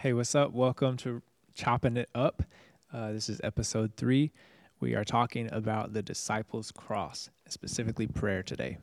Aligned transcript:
Hey, 0.00 0.14
what's 0.14 0.34
up? 0.34 0.52
Welcome 0.52 0.96
to 0.98 1.20
Choppin' 1.54 1.98
It 1.98 2.08
Up. 2.14 2.42
Uh, 2.90 3.12
this 3.12 3.28
is 3.28 3.38
episode 3.44 3.92
three. 3.98 4.32
We 4.80 4.94
are 4.94 5.04
talking 5.04 5.52
about 5.52 5.92
the 5.92 6.00
disciples' 6.00 6.72
cross, 6.72 7.28
specifically 7.46 8.06
prayer 8.06 8.42
today. 8.42 8.78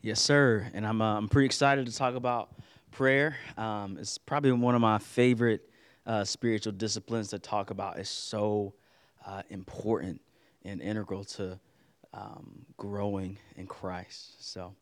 Yes, 0.00 0.18
sir. 0.22 0.70
And 0.72 0.86
I'm, 0.86 1.02
uh, 1.02 1.18
I'm 1.18 1.28
pretty 1.28 1.44
excited 1.44 1.84
to 1.84 1.94
talk 1.94 2.14
about 2.14 2.48
prayer. 2.92 3.36
Um, 3.58 3.98
it's 4.00 4.16
probably 4.16 4.52
one 4.52 4.74
of 4.74 4.80
my 4.80 4.96
favorite 4.96 5.68
uh, 6.06 6.24
spiritual 6.24 6.72
disciplines 6.72 7.28
to 7.28 7.38
talk 7.38 7.68
about. 7.68 7.98
It's 7.98 8.08
so 8.08 8.72
uh, 9.26 9.42
important 9.50 10.22
and 10.64 10.80
integral 10.80 11.24
to 11.24 11.60
um, 12.14 12.64
growing 12.78 13.36
in 13.56 13.66
Christ. 13.66 14.50
So, 14.50 14.72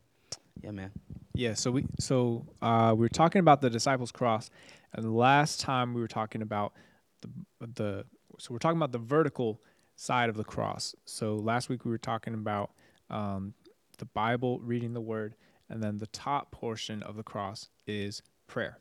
yeah, 0.62 0.71
man. 0.71 0.93
Yeah. 1.35 1.55
So 1.55 1.71
we 1.71 1.85
so 1.98 2.46
uh, 2.62 2.95
we 2.96 3.01
were 3.01 3.09
talking 3.09 3.41
about 3.41 3.61
the 3.61 3.71
disciples' 3.71 4.12
cross, 4.12 4.51
and 4.93 5.16
last 5.16 5.61
time 5.61 5.95
we 5.95 6.01
were 6.01 6.09
talking 6.09 6.43
about 6.43 6.73
the 7.21 7.29
the 7.61 8.05
so 8.38 8.52
we're 8.52 8.59
talking 8.59 8.79
about 8.79 8.92
the 8.92 8.98
vertical 8.98 9.61
side 9.97 10.28
of 10.28 10.37
the 10.37 10.45
cross. 10.45 10.95
So 11.05 11.37
last 11.37 11.69
week 11.69 11.84
we 11.84 11.91
were 11.91 11.98
talking 11.98 12.34
about 12.34 12.70
um, 13.11 13.55
the 13.98 14.06
Bible, 14.06 14.61
reading 14.61 14.92
the 14.92 15.01
Word, 15.01 15.34
and 15.69 15.83
then 15.83 15.98
the 15.98 16.06
top 16.09 16.51
portion 16.51 17.02
of 17.02 17.16
the 17.16 17.23
cross 17.23 17.69
is 17.87 18.23
prayer. 18.47 18.78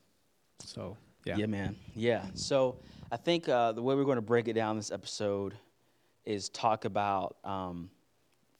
So 0.59 0.97
yeah, 1.25 1.37
Yeah, 1.37 1.45
man. 1.47 1.75
Yeah. 1.95 2.25
So 2.33 2.79
I 3.11 3.17
think 3.17 3.47
uh, 3.49 3.71
the 3.71 3.81
way 3.81 3.95
we're 3.95 4.03
going 4.03 4.17
to 4.17 4.21
break 4.21 4.47
it 4.47 4.53
down 4.53 4.75
this 4.75 4.91
episode 4.91 5.55
is 6.25 6.49
talk 6.49 6.85
about 6.85 7.37
um, 7.43 7.89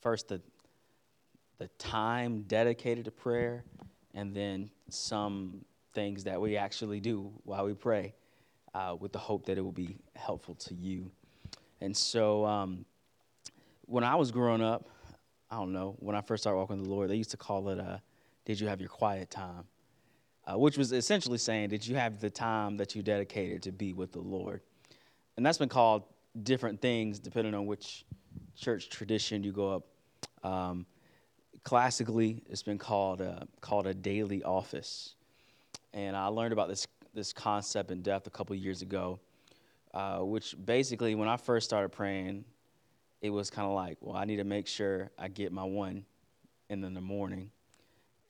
first 0.00 0.28
the 0.28 0.40
the 1.58 1.68
time 1.78 2.42
dedicated 2.42 3.04
to 3.06 3.10
prayer, 3.10 3.64
and 4.14 4.34
then 4.34 4.70
some 4.88 5.64
things 5.92 6.24
that 6.24 6.40
we 6.40 6.56
actually 6.56 7.00
do 7.00 7.32
while 7.44 7.64
we 7.64 7.74
pray, 7.74 8.14
uh, 8.74 8.96
with 8.98 9.12
the 9.12 9.18
hope 9.18 9.46
that 9.46 9.58
it 9.58 9.60
will 9.60 9.72
be 9.72 9.96
helpful 10.16 10.54
to 10.56 10.74
you. 10.74 11.10
And 11.80 11.96
so, 11.96 12.44
um, 12.44 12.84
when 13.86 14.04
I 14.04 14.14
was 14.14 14.30
growing 14.30 14.62
up, 14.62 14.88
I 15.50 15.56
don't 15.56 15.72
know, 15.72 15.96
when 16.00 16.16
I 16.16 16.20
first 16.20 16.42
started 16.42 16.58
walking 16.58 16.78
with 16.78 16.86
the 16.86 16.92
Lord, 16.92 17.10
they 17.10 17.16
used 17.16 17.30
to 17.30 17.36
call 17.36 17.68
it, 17.68 17.78
uh, 17.78 17.98
"Did 18.44 18.60
you 18.60 18.68
have 18.68 18.80
your 18.80 18.88
quiet 18.88 19.30
time?" 19.30 19.64
uh, 20.46 20.58
which 20.58 20.76
was 20.76 20.92
essentially 20.92 21.38
saying, 21.38 21.70
Did 21.70 21.86
you 21.86 21.96
have 21.96 22.20
the 22.20 22.30
time 22.30 22.76
that 22.76 22.94
you 22.94 23.02
dedicated 23.02 23.62
to 23.64 23.72
be 23.72 23.92
with 23.92 24.12
the 24.12 24.20
Lord? 24.20 24.60
And 25.36 25.44
that's 25.44 25.58
been 25.58 25.68
called 25.68 26.04
different 26.42 26.80
things 26.80 27.18
depending 27.18 27.54
on 27.54 27.66
which 27.66 28.04
church 28.56 28.88
tradition 28.88 29.42
you 29.42 29.52
go 29.52 29.70
up. 29.70 29.86
Um, 30.42 30.86
classically, 31.64 32.42
it's 32.48 32.62
been 32.62 32.78
called 32.78 33.20
a, 33.20 33.46
called 33.60 33.86
a 33.86 33.94
daily 33.94 34.42
office. 34.42 35.14
And 35.92 36.16
I 36.16 36.26
learned 36.26 36.52
about 36.52 36.68
this, 36.68 36.86
this 37.14 37.32
concept 37.32 37.90
in 37.90 38.02
depth 38.02 38.26
a 38.26 38.30
couple 38.30 38.54
years 38.56 38.82
ago, 38.82 39.18
uh, 39.92 40.18
which 40.18 40.54
basically, 40.64 41.14
when 41.14 41.28
I 41.28 41.36
first 41.36 41.66
started 41.66 41.90
praying, 41.90 42.44
it 43.20 43.30
was 43.30 43.50
kind 43.50 43.66
of 43.66 43.74
like, 43.74 43.98
well, 44.00 44.16
I 44.16 44.24
need 44.24 44.36
to 44.36 44.44
make 44.44 44.66
sure 44.66 45.10
I 45.18 45.28
get 45.28 45.52
my 45.52 45.64
one 45.64 46.04
in 46.68 46.80
the 46.80 47.00
morning 47.00 47.50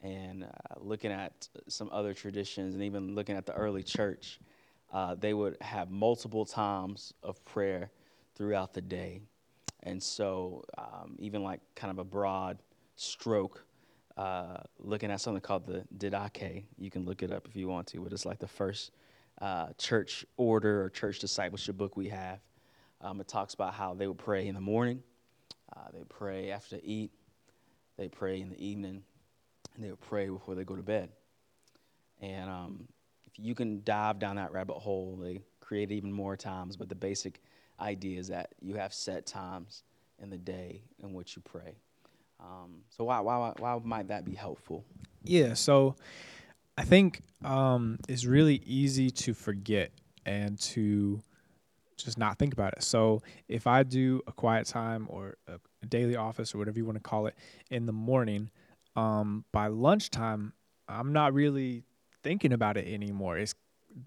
and 0.04 0.44
uh, 0.44 0.48
looking 0.76 1.10
at 1.10 1.48
some 1.66 1.88
other 1.90 2.12
traditions 2.12 2.74
and 2.74 2.84
even 2.84 3.14
looking 3.14 3.36
at 3.36 3.46
the 3.46 3.54
early 3.54 3.82
church, 3.82 4.38
uh, 4.92 5.14
they 5.14 5.32
would 5.32 5.56
have 5.62 5.90
multiple 5.90 6.44
times 6.44 7.14
of 7.22 7.42
prayer 7.46 7.90
throughout 8.34 8.74
the 8.74 8.82
day. 8.82 9.20
And 9.82 10.02
so, 10.02 10.64
um, 10.76 11.16
even 11.18 11.42
like 11.42 11.60
kind 11.74 11.90
of 11.90 11.98
a 11.98 12.04
broad 12.04 12.58
stroke, 12.96 13.64
uh, 14.16 14.58
looking 14.78 15.10
at 15.10 15.20
something 15.20 15.40
called 15.40 15.66
the 15.66 15.84
Didache, 15.96 16.64
you 16.78 16.90
can 16.90 17.04
look 17.04 17.22
it 17.22 17.32
up 17.32 17.46
if 17.48 17.56
you 17.56 17.68
want 17.68 17.86
to, 17.88 18.00
but 18.00 18.12
it's 18.12 18.26
like 18.26 18.38
the 18.38 18.48
first 18.48 18.92
uh, 19.40 19.68
church 19.78 20.24
order 20.36 20.84
or 20.84 20.90
church 20.90 21.18
discipleship 21.18 21.76
book 21.76 21.96
we 21.96 22.08
have. 22.08 22.40
Um, 23.00 23.20
it 23.20 23.28
talks 23.28 23.54
about 23.54 23.74
how 23.74 23.94
they 23.94 24.06
would 24.06 24.18
pray 24.18 24.46
in 24.46 24.54
the 24.54 24.60
morning, 24.60 25.02
uh, 25.76 25.88
they 25.92 26.04
pray 26.08 26.50
after 26.50 26.76
they 26.76 26.82
eat, 26.82 27.10
they 27.96 28.08
pray 28.08 28.40
in 28.40 28.50
the 28.50 28.64
evening, 28.64 29.02
and 29.74 29.84
they 29.84 29.90
would 29.90 30.00
pray 30.00 30.28
before 30.28 30.54
they 30.54 30.64
go 30.64 30.76
to 30.76 30.82
bed. 30.82 31.10
And 32.20 32.48
um, 32.48 32.88
if 33.26 33.32
you 33.38 33.54
can 33.54 33.82
dive 33.84 34.18
down 34.18 34.36
that 34.36 34.52
rabbit 34.52 34.74
hole, 34.74 35.18
they 35.20 35.40
create 35.60 35.90
even 35.90 36.12
more 36.12 36.36
times. 36.36 36.76
But 36.76 36.88
the 36.88 36.94
basic 36.94 37.40
idea 37.80 38.20
is 38.20 38.28
that 38.28 38.54
you 38.60 38.76
have 38.76 38.94
set 38.94 39.26
times 39.26 39.82
in 40.22 40.30
the 40.30 40.38
day 40.38 40.82
in 41.02 41.12
which 41.12 41.36
you 41.36 41.42
pray. 41.42 41.76
Um, 42.40 42.82
so 42.90 43.04
why, 43.04 43.20
why 43.20 43.52
why 43.58 43.78
might 43.82 44.08
that 44.08 44.24
be 44.24 44.34
helpful? 44.34 44.84
Yeah. 45.22 45.54
So 45.54 45.96
I 46.76 46.84
think 46.84 47.20
um, 47.44 47.98
it's 48.08 48.24
really 48.24 48.62
easy 48.66 49.10
to 49.10 49.34
forget 49.34 49.90
and 50.26 50.58
to 50.60 51.22
just 51.96 52.18
not 52.18 52.38
think 52.38 52.52
about 52.52 52.72
it. 52.74 52.82
So 52.82 53.22
if 53.48 53.66
I 53.66 53.82
do 53.82 54.20
a 54.26 54.32
quiet 54.32 54.66
time 54.66 55.06
or 55.08 55.36
a, 55.46 55.58
daily 55.86 56.16
office 56.16 56.54
or 56.54 56.58
whatever 56.58 56.78
you 56.78 56.84
want 56.86 56.96
to 56.96 57.02
call 57.02 57.26
it 57.26 57.34
in 57.70 57.84
the 57.84 57.92
morning, 57.92 58.50
um, 58.96 59.44
by 59.52 59.66
lunchtime, 59.66 60.54
I'm 60.88 61.12
not 61.12 61.34
really 61.34 61.84
thinking 62.22 62.54
about 62.54 62.78
it 62.78 62.88
anymore. 62.88 63.36
It's 63.36 63.54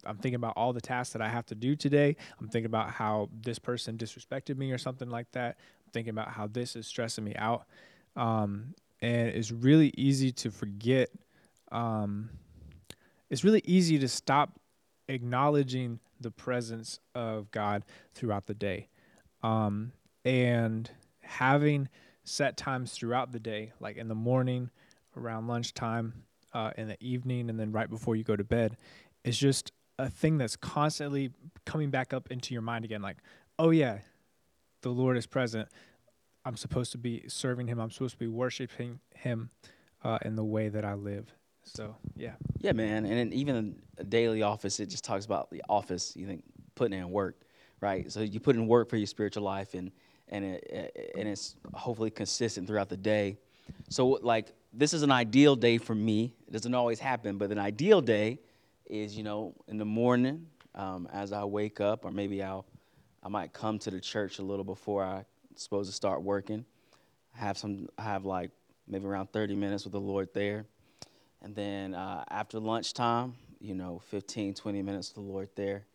I'm 0.06 0.18
thinking 0.18 0.36
about 0.36 0.54
all 0.58 0.74
the 0.74 0.82
tasks 0.82 1.14
that 1.14 1.22
I 1.22 1.30
have 1.30 1.46
to 1.46 1.56
do 1.56 1.76
today. 1.76 2.18
I'm 2.40 2.50
thinking 2.50 2.66
about 2.66 2.90
how 2.90 3.30
this 3.32 3.58
person 3.60 3.98
disrespected 3.98 4.58
me 4.58 4.72
or 4.72 4.78
something 4.78 5.10
like 5.10 5.32
that. 5.32 5.56
I'm 5.86 5.92
thinking 5.94 6.10
about 6.10 6.30
how 6.30 6.48
this 6.48 6.76
is 6.76 6.88
stressing 6.88 7.24
me 7.24 7.36
out. 7.36 7.68
Um, 8.18 8.74
and 9.02 9.30
it's 9.30 9.52
really 9.52 9.94
easy 9.96 10.32
to 10.34 10.52
forget. 10.52 11.10
Um, 11.72 12.30
it's 13.30 13.44
really 13.44 13.62
easy 13.64 14.00
to 14.00 14.08
stop 14.08 14.60
acknowledging 15.08 16.00
the 16.20 16.32
presence 16.32 17.00
of 17.16 17.52
God 17.52 17.86
throughout 18.14 18.48
the 18.48 18.54
day. 18.54 18.90
Um, 19.44 19.92
and 20.26 20.90
having 21.22 21.88
set 22.24 22.58
times 22.58 22.92
throughout 22.92 23.32
the 23.32 23.40
day, 23.40 23.72
like 23.80 23.98
in 23.98 24.08
the 24.08 24.16
morning, 24.16 24.70
around 25.16 25.48
lunchtime, 25.48 26.24
uh, 26.54 26.72
in 26.78 26.88
the 26.88 26.98
evening, 27.02 27.50
and 27.50 27.60
then 27.60 27.72
right 27.72 27.90
before 27.90 28.16
you 28.16 28.24
go 28.24 28.36
to 28.36 28.44
bed, 28.44 28.78
is 29.24 29.38
just 29.38 29.72
a 30.00 30.10
thing 30.10 30.38
that's 30.38 30.56
constantly 30.56 31.32
coming 31.66 31.90
back 31.90 32.14
up 32.14 32.32
into 32.32 32.54
your 32.54 32.62
mind 32.62 32.84
again. 32.84 33.02
Like, 33.02 33.18
oh 33.60 33.70
yeah, 33.70 34.00
the 34.82 34.90
Lord 34.90 35.18
is 35.18 35.26
present. 35.26 35.70
I'm 36.48 36.56
supposed 36.56 36.94
to 36.94 36.98
be 36.98 37.26
serving 37.28 37.68
Him. 37.68 37.78
I'm 37.78 37.92
supposed 37.92 38.14
to 38.14 38.20
be 38.20 38.28
worshiping 38.28 39.02
Him 39.14 39.50
uh, 40.02 40.18
in 40.22 40.38
the 40.38 40.46
way 40.46 40.70
that 40.70 40.86
I 40.86 40.94
live. 40.94 41.30
So 41.64 41.94
yeah. 42.16 42.36
Yeah, 42.60 42.72
man. 42.72 43.06
And 43.06 43.34
even 43.34 43.76
a 43.98 44.04
daily 44.06 44.44
office, 44.44 44.80
it 44.80 44.86
just 44.86 45.04
talks 45.04 45.26
about 45.26 45.52
the 45.52 45.62
office. 45.68 46.14
You 46.16 46.26
think 46.26 46.46
putting 46.76 46.98
in 46.98 47.12
work, 47.12 47.36
right? 47.82 48.10
So 48.10 48.22
you 48.22 48.40
put 48.40 48.56
in 48.56 48.66
work 48.66 48.90
for 48.90 48.96
your 48.96 49.08
spiritual 49.08 49.44
life, 49.44 49.74
and 49.74 49.92
and 50.30 50.46
it, 50.46 51.14
and 51.18 51.28
it's 51.28 51.58
hopefully 51.74 52.10
consistent 52.10 52.66
throughout 52.66 52.88
the 52.88 52.98
day. 52.98 53.38
So 53.90 54.08
like 54.08 54.54
this 54.72 54.94
is 54.94 55.04
an 55.04 55.12
ideal 55.12 55.58
day 55.58 55.78
for 55.78 55.96
me. 55.96 56.34
It 56.48 56.54
doesn't 56.54 56.74
always 56.74 57.00
happen, 57.00 57.38
but 57.38 57.52
an 57.52 57.60
ideal 57.60 58.00
day 58.00 58.40
is 58.86 59.18
you 59.18 59.24
know 59.24 59.54
in 59.68 59.78
the 59.78 59.86
morning 59.86 60.48
um, 60.76 61.10
as 61.12 61.34
I 61.34 61.44
wake 61.44 61.82
up, 61.82 62.06
or 62.06 62.12
maybe 62.12 62.42
I'll 62.42 62.66
I 63.22 63.28
might 63.28 63.52
come 63.52 63.80
to 63.80 63.92
the 63.92 64.00
church 64.00 64.40
a 64.40 64.44
little 64.44 64.64
before 64.64 65.04
I 65.04 65.26
supposed 65.64 65.90
to 65.90 65.96
start 65.96 66.22
working. 66.22 66.66
Have 67.34 67.58
some 67.58 67.88
I 67.98 68.04
have 68.04 68.26
like 68.26 68.52
maybe 68.88 69.06
around 69.06 69.32
30 69.32 69.56
minutes 69.56 69.84
with 69.84 69.94
the 69.94 70.00
Lord 70.00 70.30
there, 70.34 70.66
and 71.42 71.56
then 71.56 71.94
uh, 71.94 72.24
after 72.30 72.60
lunchtime, 72.60 73.36
you 73.60 73.76
know, 73.76 74.02
15 74.08 74.54
20 74.54 74.82
minutes 74.82 75.10
with 75.10 75.26
the 75.26 75.32
Lord 75.32 75.50
there, 75.56 75.86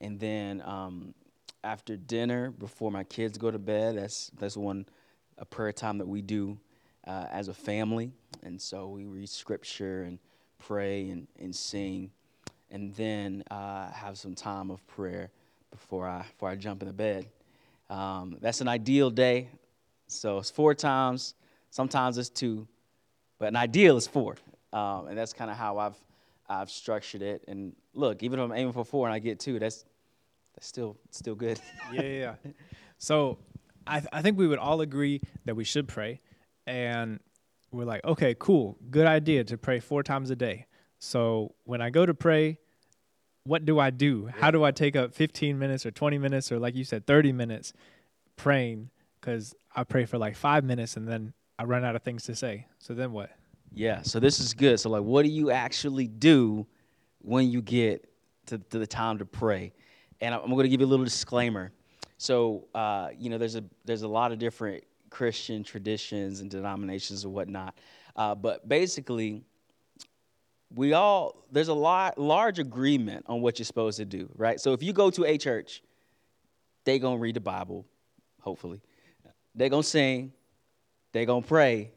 and 0.00 0.18
then 0.20 0.62
um, 0.62 1.14
after 1.64 1.96
dinner, 1.96 2.50
before 2.50 2.90
my 2.90 3.04
kids 3.04 3.38
go 3.38 3.50
to 3.50 3.58
bed, 3.58 3.96
that's 3.96 4.30
that's 4.38 4.56
one 4.56 4.86
a 5.38 5.44
prayer 5.44 5.72
time 5.72 5.98
that 5.98 6.06
we 6.06 6.22
do 6.22 6.58
uh, 7.06 7.26
as 7.30 7.48
a 7.48 7.54
family, 7.54 8.12
and 8.42 8.60
so 8.60 8.88
we 8.88 9.04
read 9.04 9.28
scripture 9.28 10.02
and 10.02 10.18
pray 10.58 11.08
and, 11.08 11.26
and 11.38 11.54
sing, 11.54 12.10
and 12.70 12.94
then 12.94 13.42
uh, 13.50 13.90
have 13.90 14.18
some 14.18 14.34
time 14.34 14.70
of 14.70 14.86
prayer 14.86 15.30
before 15.70 16.06
I 16.06 16.22
before 16.22 16.50
I 16.50 16.56
jump 16.56 16.82
in 16.82 16.88
the 16.88 16.94
bed. 16.94 17.26
Um, 17.90 18.38
that's 18.40 18.60
an 18.60 18.68
ideal 18.68 19.10
day, 19.10 19.50
so 20.06 20.38
it's 20.38 20.50
four 20.50 20.74
times. 20.74 21.34
Sometimes 21.70 22.16
it's 22.16 22.30
two, 22.30 22.66
but 23.38 23.48
an 23.48 23.56
ideal 23.56 23.96
is 23.96 24.06
four, 24.06 24.36
um, 24.72 25.08
and 25.08 25.18
that's 25.18 25.32
kind 25.32 25.50
of 25.50 25.56
how 25.56 25.76
I've 25.78 25.96
I've 26.48 26.70
structured 26.70 27.22
it. 27.22 27.44
And 27.48 27.74
look, 27.92 28.22
even 28.22 28.38
if 28.38 28.44
I'm 28.44 28.52
aiming 28.52 28.72
for 28.72 28.84
four 28.84 29.06
and 29.06 29.14
I 29.14 29.18
get 29.18 29.40
two, 29.40 29.58
that's 29.58 29.84
that's 30.54 30.66
still 30.66 30.96
still 31.10 31.34
good. 31.34 31.60
yeah, 31.92 32.02
yeah. 32.02 32.34
So 32.98 33.38
I, 33.86 34.00
th- 34.00 34.10
I 34.12 34.22
think 34.22 34.38
we 34.38 34.46
would 34.46 34.58
all 34.58 34.80
agree 34.82 35.20
that 35.44 35.56
we 35.56 35.64
should 35.64 35.88
pray. 35.88 36.20
And 36.66 37.18
we're 37.72 37.84
like, 37.84 38.04
okay, 38.04 38.36
cool. 38.38 38.78
Good 38.90 39.06
idea 39.06 39.42
to 39.44 39.58
pray 39.58 39.80
four 39.80 40.02
times 40.02 40.30
a 40.30 40.36
day. 40.36 40.66
So 40.98 41.54
when 41.64 41.80
I 41.80 41.90
go 41.90 42.04
to 42.06 42.14
pray, 42.14 42.58
what 43.44 43.64
do 43.64 43.78
I 43.78 43.90
do? 43.90 44.26
Yeah. 44.26 44.40
How 44.40 44.50
do 44.50 44.64
I 44.64 44.70
take 44.70 44.96
up 44.96 45.14
15 45.14 45.58
minutes 45.58 45.86
or 45.86 45.90
20 45.90 46.18
minutes 46.18 46.52
or, 46.52 46.58
like 46.58 46.74
you 46.74 46.84
said, 46.84 47.06
30 47.06 47.32
minutes 47.32 47.72
praying? 48.36 48.90
Because 49.20 49.54
I 49.74 49.84
pray 49.84 50.04
for 50.04 50.18
like 50.18 50.36
five 50.36 50.64
minutes 50.64 50.96
and 50.96 51.06
then 51.08 51.32
I 51.58 51.64
run 51.64 51.84
out 51.84 51.96
of 51.96 52.02
things 52.02 52.24
to 52.24 52.34
say. 52.34 52.66
So 52.78 52.94
then 52.94 53.12
what? 53.12 53.30
Yeah. 53.72 54.02
So 54.02 54.20
this 54.20 54.40
is 54.40 54.54
good. 54.54 54.80
So, 54.80 54.90
like, 54.90 55.02
what 55.02 55.22
do 55.22 55.30
you 55.30 55.50
actually 55.50 56.08
do 56.08 56.66
when 57.22 57.50
you 57.50 57.62
get 57.62 58.10
to, 58.50 58.58
to 58.58 58.78
the 58.78 58.86
time 58.86 59.18
to 59.18 59.24
pray. 59.24 59.72
And 60.20 60.34
I'm 60.34 60.50
going 60.50 60.64
to 60.64 60.68
give 60.68 60.80
you 60.80 60.86
a 60.86 60.88
little 60.88 61.04
disclaimer. 61.04 61.72
So, 62.18 62.68
uh, 62.74 63.08
you 63.16 63.30
know, 63.30 63.38
there's 63.38 63.56
a 63.56 63.64
there's 63.84 64.02
a 64.02 64.08
lot 64.08 64.32
of 64.32 64.38
different 64.38 64.84
Christian 65.08 65.64
traditions 65.64 66.40
and 66.40 66.50
denominations 66.50 67.24
and 67.24 67.32
whatnot, 67.32 67.78
uh, 68.14 68.34
but 68.34 68.68
basically, 68.68 69.42
we 70.74 70.92
all 70.92 71.44
there's 71.50 71.68
a 71.68 71.74
lot 71.74 72.18
large 72.18 72.58
agreement 72.58 73.24
on 73.28 73.40
what 73.40 73.58
you're 73.58 73.66
supposed 73.66 73.98
to 73.98 74.04
do, 74.04 74.28
right? 74.36 74.60
So 74.60 74.72
if 74.72 74.82
you 74.82 74.92
go 74.92 75.10
to 75.10 75.24
a 75.24 75.36
church, 75.36 75.82
they 76.84 76.98
gonna 76.98 77.18
read 77.18 77.36
the 77.36 77.40
Bible, 77.40 77.86
hopefully. 78.40 78.80
They 79.54 79.68
gonna 79.68 79.82
sing, 79.82 80.32
they 81.12 81.24
gonna 81.26 81.44
pray. 81.46 81.90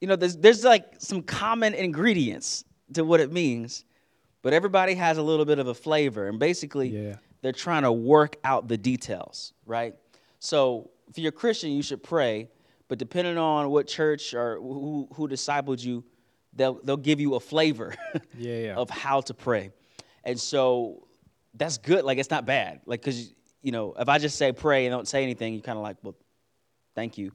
You 0.00 0.08
know, 0.08 0.16
there's 0.16 0.36
there's 0.36 0.64
like 0.64 0.84
some 0.98 1.22
common 1.22 1.74
ingredients 1.74 2.64
to 2.94 3.04
what 3.04 3.20
it 3.20 3.32
means, 3.32 3.84
but 4.42 4.52
everybody 4.52 4.94
has 4.94 5.18
a 5.18 5.22
little 5.22 5.44
bit 5.46 5.58
of 5.58 5.66
a 5.68 5.74
flavor, 5.74 6.28
and 6.28 6.38
basically, 6.38 6.88
Yeah. 6.88 7.16
they're 7.42 7.52
trying 7.52 7.82
to 7.82 7.92
work 7.92 8.36
out 8.44 8.68
the 8.68 8.76
details, 8.76 9.54
right? 9.66 9.94
So 10.40 10.90
if 11.08 11.18
you're 11.18 11.30
a 11.30 11.32
Christian, 11.32 11.70
you 11.72 11.82
should 11.82 12.02
pray, 12.02 12.50
but 12.86 12.98
depending 12.98 13.38
on 13.38 13.70
what 13.70 13.86
church 13.86 14.34
or 14.34 14.60
who 14.60 15.08
who 15.14 15.26
discipled 15.26 15.82
you, 15.82 16.04
they'll 16.54 16.80
they'll 16.84 16.96
give 16.96 17.20
you 17.20 17.34
a 17.34 17.40
flavor 17.40 17.94
Yeah, 18.38 18.58
yeah. 18.58 18.74
of 18.76 18.90
how 18.90 19.20
to 19.22 19.34
pray. 19.34 19.70
And 20.24 20.38
so 20.38 21.06
that's 21.54 21.78
good. 21.78 22.04
Like 22.04 22.18
it's 22.18 22.30
not 22.30 22.46
bad. 22.46 22.80
Like 22.86 23.02
cuz 23.02 23.34
you 23.62 23.72
know, 23.72 23.94
if 23.98 24.08
I 24.08 24.18
just 24.18 24.36
say 24.38 24.52
pray 24.52 24.86
and 24.86 24.92
don't 24.92 25.08
say 25.08 25.22
anything, 25.22 25.52
you 25.54 25.60
kind 25.60 25.76
of 25.76 25.82
like, 25.82 25.96
well, 26.02 26.14
thank 26.94 27.18
you. 27.18 27.32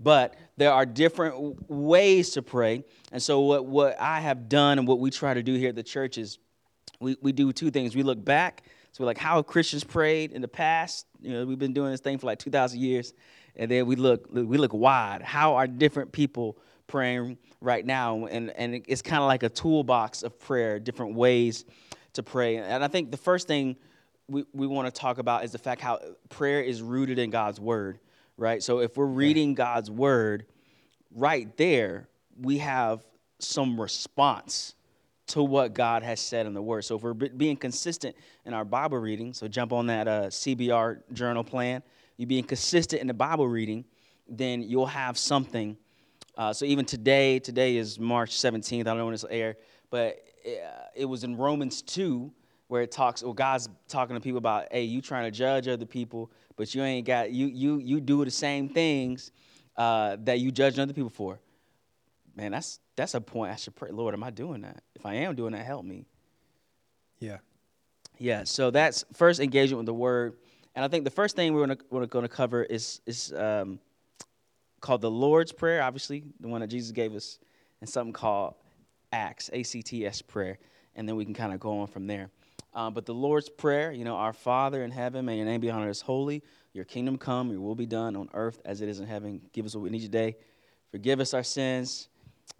But 0.00 0.34
there 0.56 0.72
are 0.72 0.84
different 0.86 1.34
w- 1.34 1.56
ways 1.68 2.30
to 2.30 2.42
pray. 2.42 2.84
And 3.12 3.22
so 3.22 3.40
what 3.40 3.66
what 3.66 4.00
I 4.00 4.20
have 4.20 4.48
done 4.48 4.78
and 4.78 4.86
what 4.88 5.00
we 5.00 5.10
try 5.10 5.34
to 5.34 5.42
do 5.42 5.54
here 5.54 5.70
at 5.70 5.74
the 5.76 5.82
church 5.82 6.18
is 6.18 6.38
we, 7.00 7.16
we 7.22 7.32
do 7.32 7.52
two 7.52 7.70
things. 7.70 7.94
We 7.94 8.02
look 8.02 8.22
back, 8.24 8.62
so 8.92 9.02
we're 9.04 9.06
like, 9.06 9.18
how 9.18 9.36
have 9.36 9.46
Christians 9.46 9.84
prayed 9.84 10.32
in 10.32 10.40
the 10.42 10.48
past? 10.48 11.06
You 11.20 11.32
know, 11.32 11.44
we've 11.46 11.58
been 11.58 11.74
doing 11.74 11.90
this 11.90 12.00
thing 12.00 12.16
for 12.18 12.26
like 12.26 12.38
2,000 12.38 12.80
years. 12.80 13.12
And 13.54 13.70
then 13.70 13.86
we 13.86 13.96
look, 13.96 14.26
we 14.32 14.56
look 14.58 14.72
wide. 14.74 15.22
How 15.22 15.54
are 15.56 15.66
different 15.66 16.12
people 16.12 16.58
praying 16.86 17.38
right 17.60 17.84
now? 17.84 18.26
And, 18.26 18.50
and 18.50 18.84
it's 18.86 19.02
kind 19.02 19.22
of 19.22 19.26
like 19.26 19.42
a 19.42 19.48
toolbox 19.48 20.22
of 20.22 20.38
prayer, 20.38 20.78
different 20.78 21.14
ways 21.14 21.64
to 22.14 22.22
pray. 22.22 22.56
And 22.56 22.82
I 22.82 22.88
think 22.88 23.10
the 23.10 23.16
first 23.16 23.46
thing 23.46 23.76
we, 24.28 24.44
we 24.52 24.66
want 24.66 24.92
to 24.92 25.00
talk 25.00 25.18
about 25.18 25.44
is 25.44 25.52
the 25.52 25.58
fact 25.58 25.80
how 25.80 26.00
prayer 26.28 26.60
is 26.60 26.82
rooted 26.82 27.18
in 27.18 27.30
God's 27.30 27.60
word, 27.60 28.00
right? 28.36 28.62
So 28.62 28.80
if 28.80 28.96
we're 28.96 29.06
reading 29.06 29.54
God's 29.54 29.90
word, 29.90 30.46
right 31.14 31.54
there, 31.56 32.08
we 32.40 32.58
have 32.58 33.04
some 33.38 33.80
response 33.80 34.74
to 35.28 35.42
what 35.42 35.74
God 35.74 36.02
has 36.02 36.20
said 36.20 36.46
in 36.46 36.54
the 36.54 36.62
Word. 36.62 36.82
So 36.82 36.96
if 36.96 37.02
we're 37.02 37.14
be- 37.14 37.28
being 37.28 37.56
consistent 37.56 38.14
in 38.44 38.54
our 38.54 38.64
Bible 38.64 38.98
reading, 38.98 39.32
so 39.32 39.48
jump 39.48 39.72
on 39.72 39.86
that 39.88 40.06
uh, 40.06 40.26
CBR 40.26 41.00
journal 41.12 41.42
plan, 41.42 41.82
you 42.16 42.26
being 42.26 42.44
consistent 42.44 43.00
in 43.00 43.08
the 43.08 43.14
Bible 43.14 43.48
reading, 43.48 43.84
then 44.28 44.62
you'll 44.62 44.86
have 44.86 45.18
something. 45.18 45.76
Uh, 46.36 46.52
so 46.52 46.64
even 46.64 46.84
today, 46.84 47.38
today 47.38 47.76
is 47.76 47.98
March 47.98 48.32
17th. 48.32 48.80
I 48.80 48.82
don't 48.82 48.98
know 48.98 49.04
when 49.06 49.14
this 49.14 49.22
will 49.22 49.30
air, 49.30 49.56
but 49.90 50.22
it, 50.44 50.62
uh, 50.62 50.86
it 50.94 51.04
was 51.04 51.24
in 51.24 51.36
Romans 51.36 51.82
2 51.82 52.32
where 52.68 52.82
it 52.82 52.90
talks, 52.90 53.22
well, 53.22 53.32
God's 53.32 53.68
talking 53.88 54.16
to 54.16 54.20
people 54.20 54.38
about, 54.38 54.66
hey, 54.72 54.82
you 54.82 55.00
trying 55.00 55.24
to 55.24 55.30
judge 55.30 55.68
other 55.68 55.86
people, 55.86 56.30
but 56.56 56.74
you 56.74 56.82
ain't 56.82 57.06
got, 57.06 57.30
you 57.30 57.46
you 57.46 57.78
you 57.78 58.00
do 58.00 58.24
the 58.24 58.30
same 58.30 58.68
things 58.68 59.30
uh, 59.76 60.16
that 60.24 60.40
you 60.40 60.50
judge 60.50 60.78
other 60.78 60.92
people 60.92 61.10
for 61.10 61.38
man, 62.36 62.52
that's 62.52 62.78
that's 62.94 63.14
a 63.14 63.20
point 63.20 63.52
I 63.52 63.56
should 63.56 63.74
pray. 63.74 63.90
Lord, 63.90 64.14
am 64.14 64.22
I 64.22 64.30
doing 64.30 64.60
that? 64.62 64.82
If 64.94 65.04
I 65.06 65.14
am 65.14 65.34
doing 65.34 65.52
that, 65.52 65.64
help 65.64 65.84
me. 65.84 66.06
yeah. 67.18 67.38
Yeah. 68.18 68.44
So 68.44 68.70
that's 68.70 69.04
first 69.14 69.40
engagement 69.40 69.78
with 69.78 69.86
the 69.86 69.94
Word, 69.94 70.36
and 70.74 70.84
I 70.84 70.88
think 70.88 71.04
the 71.04 71.10
first 71.10 71.34
thing 71.34 71.52
we're 71.54 71.66
gonna 71.66 71.78
we're 71.90 72.06
gonna 72.06 72.28
cover 72.28 72.62
is 72.62 73.00
is 73.06 73.32
um, 73.32 73.80
called 74.86 75.00
the 75.00 75.10
Lord's 75.10 75.50
Prayer. 75.50 75.82
Obviously, 75.82 76.22
the 76.38 76.46
one 76.46 76.60
that 76.60 76.68
Jesus 76.68 76.92
gave 76.92 77.14
us, 77.16 77.40
and 77.80 77.90
something 77.90 78.12
called 78.12 78.54
Acts, 79.12 79.50
A 79.52 79.64
C 79.64 79.82
T 79.82 80.06
S 80.06 80.22
prayer, 80.22 80.58
and 80.94 81.08
then 81.08 81.16
we 81.16 81.24
can 81.24 81.34
kind 81.34 81.52
of 81.52 81.58
go 81.58 81.80
on 81.80 81.88
from 81.88 82.06
there. 82.06 82.30
Um, 82.72 82.94
but 82.94 83.04
the 83.04 83.14
Lord's 83.14 83.48
Prayer, 83.48 83.90
you 83.90 84.04
know, 84.04 84.16
our 84.16 84.32
Father 84.32 84.84
in 84.84 84.92
heaven, 84.92 85.24
may 85.24 85.36
your 85.36 85.44
name 85.44 85.60
be 85.60 85.70
honored 85.70 85.90
as 85.90 86.00
holy. 86.00 86.42
Your 86.72 86.84
kingdom 86.84 87.18
come, 87.18 87.50
your 87.50 87.60
will 87.60 87.74
be 87.74 87.86
done 87.86 88.14
on 88.14 88.28
earth 88.32 88.60
as 88.64 88.80
it 88.80 88.88
is 88.88 89.00
in 89.00 89.06
heaven. 89.06 89.40
Give 89.52 89.66
us 89.66 89.74
what 89.74 89.82
we 89.82 89.90
need 89.90 90.02
today. 90.02 90.36
Forgive 90.92 91.18
us 91.18 91.34
our 91.34 91.42
sins, 91.42 92.08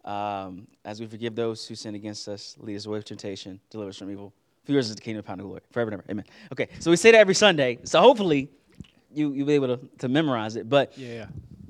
um, 0.04 0.66
as 0.84 1.00
we 1.00 1.06
forgive 1.06 1.36
those 1.36 1.66
who 1.66 1.74
sin 1.76 1.94
against 1.94 2.26
us. 2.26 2.56
Lead 2.58 2.76
us 2.76 2.86
away 2.86 2.98
from 2.98 3.04
temptation. 3.04 3.60
Deliver 3.70 3.90
us 3.90 3.98
from 3.98 4.10
evil. 4.10 4.32
For 4.64 4.72
yours 4.72 4.88
is 4.88 4.96
the 4.96 5.02
kingdom, 5.02 5.22
power, 5.22 5.34
and 5.34 5.42
glory, 5.42 5.60
forever 5.70 5.92
and 5.92 6.00
ever. 6.00 6.10
Amen. 6.10 6.24
Okay, 6.50 6.68
so 6.80 6.90
we 6.90 6.96
say 6.96 7.12
that 7.12 7.18
every 7.18 7.34
Sunday. 7.34 7.78
So 7.84 8.00
hopefully, 8.00 8.48
you 9.12 9.32
you'll 9.32 9.46
be 9.46 9.54
able 9.54 9.76
to, 9.76 9.80
to 9.98 10.08
memorize 10.08 10.56
it. 10.56 10.68
But 10.68 10.98
yeah. 10.98 11.26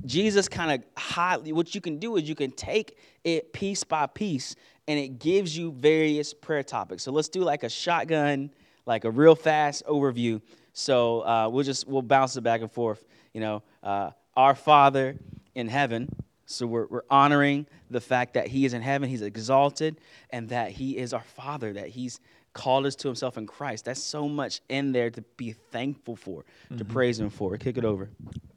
Jesus 0.06 0.48
kind 0.48 0.70
of 0.72 0.86
highly, 0.96 1.52
what 1.52 1.74
you 1.74 1.80
can 1.80 1.98
do 1.98 2.16
is 2.16 2.28
you 2.28 2.34
can 2.34 2.52
take 2.52 2.96
it 3.24 3.52
piece 3.52 3.84
by 3.84 4.06
piece 4.06 4.54
and 4.88 4.98
it 4.98 5.18
gives 5.18 5.56
you 5.56 5.72
various 5.72 6.32
prayer 6.32 6.62
topics. 6.62 7.02
So 7.02 7.12
let's 7.12 7.28
do 7.28 7.42
like 7.42 7.64
a 7.64 7.68
shotgun, 7.68 8.50
like 8.86 9.04
a 9.04 9.10
real 9.10 9.34
fast 9.34 9.84
overview. 9.86 10.40
So 10.72 11.20
uh, 11.26 11.48
we'll 11.50 11.64
just, 11.64 11.88
we'll 11.88 12.02
bounce 12.02 12.36
it 12.36 12.42
back 12.42 12.60
and 12.60 12.70
forth. 12.70 13.04
You 13.32 13.40
know, 13.40 13.62
uh, 13.82 14.10
our 14.36 14.54
Father 14.54 15.16
in 15.54 15.68
heaven. 15.68 16.08
So 16.46 16.66
we're, 16.66 16.86
we're 16.86 17.02
honoring 17.10 17.66
the 17.90 18.00
fact 18.00 18.34
that 18.34 18.46
He 18.46 18.64
is 18.64 18.74
in 18.74 18.82
heaven, 18.82 19.08
He's 19.08 19.22
exalted, 19.22 20.00
and 20.30 20.48
that 20.50 20.70
He 20.70 20.96
is 20.96 21.12
our 21.12 21.24
Father, 21.24 21.72
that 21.72 21.88
He's 21.88 22.20
called 22.52 22.86
us 22.86 22.94
to 22.96 23.08
Himself 23.08 23.36
in 23.36 23.46
Christ. 23.46 23.86
That's 23.86 24.00
so 24.02 24.28
much 24.28 24.60
in 24.68 24.92
there 24.92 25.10
to 25.10 25.22
be 25.36 25.52
thankful 25.52 26.14
for, 26.14 26.44
to 26.78 26.84
praise 26.84 27.18
Him 27.18 27.30
for. 27.30 27.56
Kick 27.56 27.76
it 27.78 27.84
over. 27.84 28.08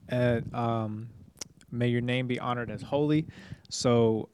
and 0.08 0.54
um, 0.54 1.10
may 1.72 1.88
your 1.88 2.02
name 2.02 2.28
be 2.28 2.40
honored 2.40 2.72
as 2.72 2.82
holy. 2.82 3.28
So, 3.70 4.30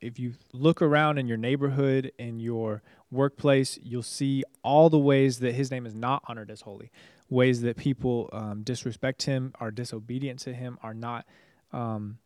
if 0.00 0.18
you 0.18 0.34
look 0.52 0.82
around 0.82 1.18
in 1.18 1.26
your 1.26 1.36
neighborhood, 1.36 2.12
in 2.18 2.40
your 2.40 2.82
workplace, 3.10 3.78
you'll 3.82 4.02
see 4.02 4.44
all 4.62 4.90
the 4.90 4.98
ways 4.98 5.38
that 5.40 5.54
His 5.54 5.70
name 5.70 5.86
is 5.86 5.94
not 5.94 6.22
honored 6.26 6.50
as 6.50 6.62
holy, 6.62 6.90
ways 7.28 7.62
that 7.62 7.76
people 7.76 8.28
um, 8.32 8.62
disrespect 8.62 9.22
Him, 9.22 9.52
are 9.60 9.70
disobedient 9.70 10.40
to 10.40 10.52
Him, 10.52 10.78
are 10.82 10.94
not 10.94 11.24
um, 11.72 12.18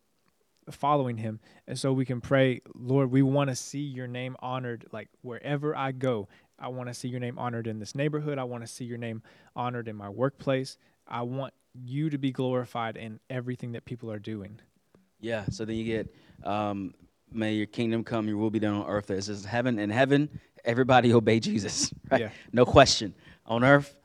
following 0.71 1.17
Him. 1.17 1.39
And 1.67 1.77
so 1.77 1.93
we 1.93 2.05
can 2.05 2.21
pray, 2.21 2.61
Lord, 2.73 3.11
we 3.11 3.21
want 3.21 3.49
to 3.49 3.55
see 3.55 3.79
Your 3.79 4.07
name 4.07 4.35
honored, 4.39 4.85
like 4.91 5.09
wherever 5.21 5.75
I 5.75 5.91
go. 5.91 6.27
I 6.57 6.69
want 6.69 6.89
to 6.89 6.93
see 6.93 7.07
Your 7.07 7.19
name 7.19 7.37
honored 7.37 7.67
in 7.67 7.79
this 7.79 7.95
neighborhood. 7.95 8.37
I 8.37 8.43
want 8.43 8.63
to 8.63 8.67
see 8.67 8.85
Your 8.85 8.97
name 8.97 9.21
honored 9.55 9.87
in 9.87 9.95
my 9.95 10.09
workplace. 10.09 10.77
I 11.07 11.21
want 11.23 11.53
you 11.73 12.09
to 12.09 12.17
be 12.17 12.31
glorified 12.31 12.97
in 12.97 13.19
everything 13.29 13.73
that 13.73 13.85
people 13.85 14.11
are 14.11 14.19
doing. 14.19 14.59
Yeah. 15.19 15.45
So 15.49 15.65
then 15.65 15.75
you 15.75 15.83
get, 15.83 16.15
um, 16.43 16.93
may 17.31 17.53
your 17.53 17.65
kingdom 17.65 18.03
come, 18.03 18.27
your 18.27 18.37
will 18.37 18.49
be 18.49 18.59
done 18.59 18.75
on 18.75 18.87
earth 18.87 19.11
as 19.11 19.29
it 19.29 19.33
is 19.33 19.45
heaven. 19.45 19.79
In 19.79 19.89
heaven, 19.89 20.39
everybody 20.63 21.13
obey 21.13 21.39
Jesus, 21.39 21.93
right? 22.11 22.21
Yeah. 22.21 22.29
No 22.51 22.65
question. 22.65 23.13
On 23.45 23.63
earth, 23.63 23.95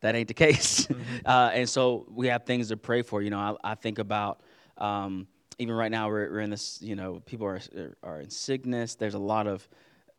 that 0.00 0.14
ain't 0.14 0.28
the 0.28 0.34
case. 0.34 0.86
Uh, 1.24 1.50
and 1.54 1.66
so 1.66 2.06
we 2.10 2.26
have 2.26 2.44
things 2.44 2.68
to 2.68 2.76
pray 2.76 3.00
for. 3.00 3.22
You 3.22 3.30
know, 3.30 3.38
I, 3.38 3.72
I 3.72 3.74
think 3.74 3.98
about 3.98 4.40
um, 4.76 5.26
even 5.58 5.74
right 5.74 5.90
now 5.90 6.08
we're, 6.08 6.30
we're 6.30 6.40
in 6.40 6.50
this. 6.50 6.82
You 6.82 6.96
know, 6.96 7.22
people 7.24 7.46
are 7.46 7.60
are 8.02 8.20
in 8.20 8.28
sickness. 8.28 8.94
There's 8.94 9.14
a 9.14 9.18
lot 9.18 9.46
of 9.46 9.66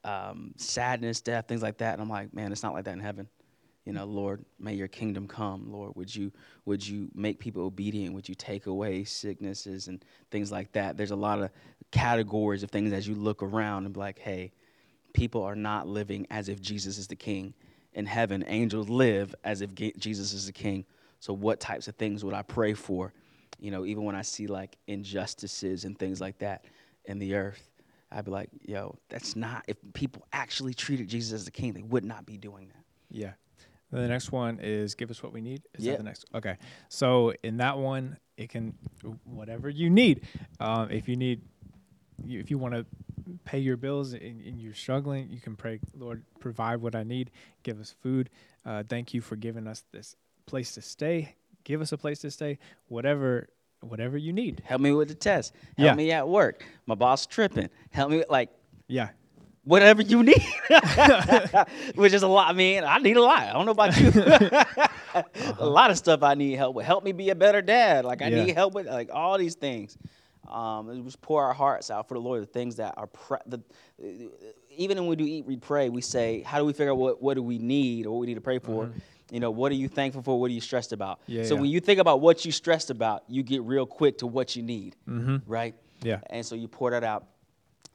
um, 0.04 0.54
sadness, 0.58 1.22
death, 1.22 1.48
things 1.48 1.62
like 1.62 1.78
that. 1.80 1.94
And 1.94 2.02
I'm 2.02 2.10
like, 2.10 2.34
man, 2.34 2.52
it's 2.52 2.64
not 2.64 2.74
like 2.74 2.86
that 2.86 2.94
in 2.94 3.00
heaven. 3.00 3.28
You 3.86 3.94
know, 3.94 4.06
Lord, 4.06 4.44
may 4.60 4.74
your 4.74 4.88
kingdom 4.88 5.28
come. 5.28 5.72
Lord, 5.72 5.96
would 5.96 6.14
you 6.14 6.32
would 6.66 6.86
you 6.86 7.10
make 7.14 7.40
people 7.40 7.64
obedient? 7.64 8.16
Would 8.16 8.28
you 8.28 8.34
take 8.34 8.66
away 8.66 9.04
sicknesses 9.04 9.88
and 9.88 10.04
things 10.32 10.52
like 10.52 10.72
that? 10.72 10.98
There's 10.98 11.12
a 11.12 11.16
lot 11.16 11.40
of 11.40 11.52
categories 11.92 12.64
of 12.64 12.72
things 12.72 12.92
as 12.94 13.08
you 13.08 13.14
look 13.14 13.44
around 13.44 13.86
and 13.86 13.94
be 13.94 14.00
like, 14.00 14.18
hey, 14.18 14.52
people 15.14 15.44
are 15.44 15.56
not 15.56 15.88
living 15.88 16.26
as 16.32 16.50
if 16.50 16.60
Jesus 16.62 16.98
is 16.98 17.08
the 17.08 17.16
king. 17.16 17.54
In 17.94 18.06
heaven, 18.06 18.44
angels 18.48 18.90
live 18.90 19.34
as 19.44 19.62
if 19.62 19.74
Jesus 19.74 20.34
is 20.34 20.48
the 20.48 20.52
king. 20.52 20.84
So, 21.20 21.32
what 21.32 21.60
types 21.60 21.88
of 21.88 21.96
things 21.96 22.26
would 22.26 22.34
I 22.34 22.42
pray 22.42 22.74
for? 22.74 23.14
You 23.60 23.72
know, 23.72 23.86
even 23.86 24.04
when 24.04 24.16
I 24.16 24.22
see 24.24 24.48
like 24.48 24.78
injustices 24.88 25.86
and 25.86 25.98
things 25.98 26.20
like 26.20 26.40
that 26.40 26.66
in 27.06 27.20
the 27.20 27.36
earth, 27.36 27.70
I'd 28.12 28.26
be 28.26 28.32
like, 28.32 28.50
yo, 28.66 28.98
that's 29.10 29.36
not, 29.36 29.64
if 29.68 29.78
people 29.94 30.26
actually 30.34 30.74
treated 30.74 31.08
Jesus 31.08 31.34
as 31.34 31.46
the 31.46 31.52
king, 31.52 31.74
they 31.74 31.82
would 31.82 32.04
not 32.04 32.26
be 32.26 32.38
doing 32.38 32.68
that. 32.68 32.84
Yeah. 33.10 33.32
The 34.02 34.08
next 34.08 34.32
one 34.32 34.60
is 34.62 34.96
give 34.96 35.10
us 35.12 35.22
what 35.24 35.32
we 35.34 35.42
need. 35.42 35.62
Is 35.76 35.86
Yeah. 35.86 35.94
that 35.94 35.98
the 36.00 36.04
next? 36.04 36.26
Okay. 36.34 36.58
So 36.90 37.34
in 37.44 37.58
that 37.58 37.78
one, 37.78 38.18
it 38.38 38.50
can 38.50 38.74
whatever 39.24 39.70
you 39.70 39.90
need. 39.90 40.22
Um, 40.60 40.92
if 40.92 41.08
you 41.08 41.16
need, 41.16 41.42
you, 42.24 42.40
if 42.40 42.50
you 42.52 42.58
want 42.58 42.74
to 42.74 42.86
pay 43.46 43.60
your 43.60 43.78
bills 43.78 44.14
and, 44.14 44.22
and 44.46 44.60
you're 44.60 44.74
struggling, 44.74 45.30
you 45.30 45.40
can 45.40 45.56
pray, 45.56 45.80
Lord, 45.98 46.24
provide 46.40 46.82
what 46.82 46.96
I 46.96 47.04
need. 47.04 47.32
Give 47.64 47.80
us 47.80 47.96
food. 48.04 48.30
Uh, 48.66 48.84
thank 48.88 49.14
you 49.14 49.22
for 49.22 49.36
giving 49.36 49.68
us 49.68 49.84
this 49.92 50.16
place 50.46 50.74
to 50.76 50.82
stay. 50.82 51.36
Give 51.64 51.82
us 51.82 51.92
a 51.92 51.98
place 51.98 52.20
to 52.20 52.32
stay. 52.32 52.60
Whatever, 52.88 53.48
whatever 53.82 54.18
you 54.18 54.34
need. 54.34 54.62
Help 54.66 54.82
me 54.82 54.92
with 54.92 55.08
the 55.08 55.16
test. 55.16 55.54
Help 55.78 55.88
Yeah. 55.92 55.96
me 55.96 56.12
at 56.12 56.28
work. 56.28 56.64
My 56.86 56.96
boss 56.96 57.26
tripping. 57.26 57.70
Help 57.92 58.12
me, 58.12 58.24
like, 58.30 58.50
Yeah. 58.88 59.10
Whatever 59.66 60.02
you 60.02 60.24
need, 60.24 60.44
which 61.96 62.14
is 62.14 62.24
a 62.24 62.28
lot. 62.28 62.48
I 62.50 62.54
mean, 62.54 62.84
I 62.84 62.98
need 63.00 63.18
a 63.18 63.22
lot. 63.22 63.40
I 63.40 63.52
don't 63.54 63.66
know 63.66 63.72
about 63.72 64.00
you. 64.00 64.12
A 65.60 65.66
lot 65.66 65.92
of 65.92 65.98
stuff 65.98 66.24
I 66.24 66.34
need 66.34 66.56
help 66.56 66.76
with. 66.76 66.86
Help 66.86 67.06
me 67.06 67.14
be 67.14 67.30
a 67.30 67.36
better 67.36 67.62
dad. 67.62 68.04
Like 68.04 68.22
I 68.22 68.28
Yeah. 68.28 68.44
need 68.44 68.54
help 68.54 68.74
with 68.74 68.86
like 68.88 69.10
all 69.14 69.38
these 69.38 69.56
things. 69.56 69.98
Um, 70.46 71.06
just 71.06 71.22
pour 71.22 71.42
our 71.42 71.54
hearts 71.54 71.90
out 71.90 72.10
for 72.10 72.16
the 72.16 72.20
Lord. 72.20 72.42
The 72.42 72.48
things 72.48 72.76
that 72.76 72.96
are 72.98 73.08
pre- 73.08 73.38
the, 73.46 73.62
even 74.70 74.98
when 74.98 75.08
we 75.08 75.16
do 75.16 75.24
eat, 75.24 75.46
read, 75.48 75.62
pray, 75.62 75.90
we 75.90 76.02
say, 76.02 76.42
how 76.42 76.60
do 76.60 76.66
we 76.66 76.74
figure 76.74 76.92
out 76.92 76.98
what 76.98 77.22
what 77.22 77.36
do 77.36 77.44
we 77.44 77.58
need 77.58 78.06
or 78.06 78.12
what 78.12 78.20
we 78.20 78.28
need 78.28 78.36
to 78.36 78.42
pray 78.42 78.60
for? 78.60 78.92
You 79.32 79.40
know, 79.40 79.52
what 79.52 79.72
are 79.72 79.76
you 79.76 79.88
thankful 79.88 80.22
for? 80.22 80.40
What 80.40 80.52
are 80.52 80.54
you 80.54 80.62
stressed 80.62 80.92
about? 80.92 81.22
Mm-hmm. 81.22 81.32
Yeah, 81.32 81.44
so 81.46 81.56
yeah. 81.56 81.62
when 81.62 81.70
you 81.70 81.80
think 81.80 82.00
about 82.00 82.20
what 82.20 82.46
you 82.46 82.52
stressed 82.52 82.90
about, 82.90 83.24
you 83.28 83.42
get 83.42 83.64
real 83.64 83.86
quick 83.86 84.18
to 84.20 84.28
what 84.28 84.56
you 84.56 84.62
need, 84.64 84.96
mm-hmm. 85.10 85.38
right? 85.48 85.76
Yeah. 86.04 86.20
And 86.30 86.46
so 86.46 86.56
you 86.56 86.68
pour 86.68 86.92
that 86.92 87.04
out, 87.04 87.26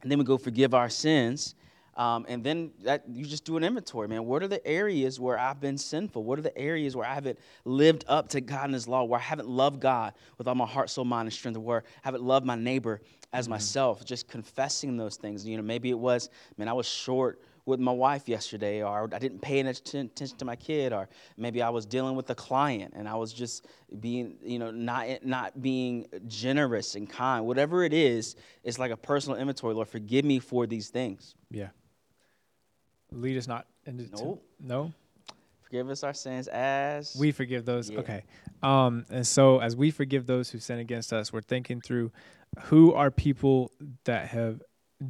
and 0.01 0.11
then 0.11 0.17
we 0.19 0.25
go 0.25 0.37
forgive 0.37 0.73
our 0.73 0.89
sins, 0.89 1.55
um, 1.95 2.25
and 2.29 2.43
then 2.43 2.71
that 2.83 3.03
you 3.11 3.25
just 3.25 3.43
do 3.43 3.57
an 3.57 3.63
inventory, 3.63 4.07
man. 4.07 4.25
What 4.25 4.41
are 4.43 4.47
the 4.47 4.65
areas 4.65 5.19
where 5.19 5.37
I've 5.37 5.59
been 5.59 5.77
sinful? 5.77 6.23
What 6.23 6.39
are 6.39 6.41
the 6.41 6.57
areas 6.57 6.95
where 6.95 7.05
I 7.05 7.13
haven't 7.13 7.39
lived 7.65 8.05
up 8.07 8.29
to 8.29 8.41
God 8.41 8.65
and 8.65 8.73
His 8.73 8.87
law? 8.87 9.03
Where 9.03 9.19
I 9.19 9.23
haven't 9.23 9.49
loved 9.49 9.81
God 9.81 10.13
with 10.37 10.47
all 10.47 10.55
my 10.55 10.65
heart, 10.65 10.89
soul, 10.89 11.05
mind, 11.05 11.27
and 11.27 11.33
strength? 11.33 11.57
Where 11.57 11.83
I 12.03 12.07
haven't 12.07 12.23
loved 12.23 12.45
my 12.45 12.55
neighbor 12.55 13.01
as 13.33 13.49
myself? 13.49 14.05
Just 14.05 14.29
confessing 14.29 14.95
those 14.95 15.17
things. 15.17 15.45
You 15.45 15.57
know, 15.57 15.63
maybe 15.63 15.89
it 15.89 15.99
was, 15.99 16.29
man, 16.57 16.69
I 16.69 16.73
was 16.73 16.87
short 16.87 17.41
with 17.65 17.79
my 17.79 17.91
wife 17.91 18.27
yesterday, 18.27 18.81
or 18.81 19.09
I 19.13 19.19
didn't 19.19 19.41
pay 19.41 19.59
enough 19.59 19.77
attention 19.77 20.37
to 20.37 20.45
my 20.45 20.55
kid, 20.55 20.93
or 20.93 21.09
maybe 21.37 21.61
I 21.61 21.69
was 21.69 21.85
dealing 21.85 22.15
with 22.15 22.29
a 22.29 22.35
client 22.35 22.93
and 22.95 23.07
I 23.07 23.15
was 23.15 23.33
just 23.33 23.67
being, 23.99 24.37
you 24.43 24.59
know, 24.59 24.71
not 24.71 25.23
not 25.23 25.61
being 25.61 26.07
generous 26.27 26.95
and 26.95 27.09
kind. 27.09 27.45
Whatever 27.45 27.83
it 27.83 27.93
is, 27.93 28.35
it's 28.63 28.79
like 28.79 28.91
a 28.91 28.97
personal 28.97 29.37
inventory. 29.37 29.73
Lord, 29.73 29.89
forgive 29.89 30.25
me 30.25 30.39
for 30.39 30.65
these 30.65 30.89
things. 30.89 31.35
Yeah. 31.51 31.67
Lead 33.11 33.37
us 33.37 33.47
not 33.47 33.67
into 33.85 34.09
Nope. 34.15 34.43
no. 34.59 34.93
Forgive 35.63 35.89
us 35.89 36.03
our 36.03 36.13
sins 36.13 36.47
as 36.49 37.15
We 37.17 37.31
forgive 37.31 37.65
those. 37.65 37.89
Yeah. 37.89 37.99
Okay. 37.99 38.23
Um, 38.61 39.05
and 39.09 39.25
so 39.25 39.59
as 39.59 39.75
we 39.75 39.89
forgive 39.89 40.25
those 40.27 40.49
who 40.49 40.59
sin 40.59 40.79
against 40.79 41.13
us, 41.13 41.31
we're 41.31 41.41
thinking 41.41 41.79
through 41.79 42.11
who 42.63 42.93
are 42.93 43.09
people 43.09 43.71
that 44.03 44.27
have 44.27 44.61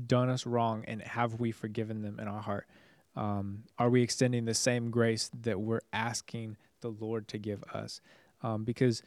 done 0.05 0.29
us 0.29 0.46
wrong 0.46 0.84
and 0.88 1.01
have 1.01 1.39
we 1.39 1.51
forgiven 1.51 2.01
them 2.01 2.20
in 2.20 2.27
our 2.27 2.41
heart? 2.41 2.67
Um, 3.15 3.63
are 3.77 3.89
we 3.89 4.01
extending 4.03 4.46
the 4.46 4.53
same 4.53 4.89
grace 4.89 5.29
that 5.41 5.60
we're 5.60 5.81
asking 5.91 6.58
the 6.81 6.89
Lord 6.89 7.27
to 7.29 7.38
give 7.38 7.63
us? 7.74 8.01
Um, 8.41 8.63
because 8.63 9.03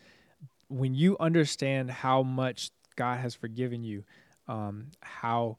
when 0.68 0.94
you 0.94 1.16
understand 1.18 1.90
how 1.90 2.22
much 2.22 2.70
God 2.96 3.20
has 3.20 3.34
forgiven 3.34 3.82
you, 3.82 4.04
um, 4.46 4.88
how 5.00 5.58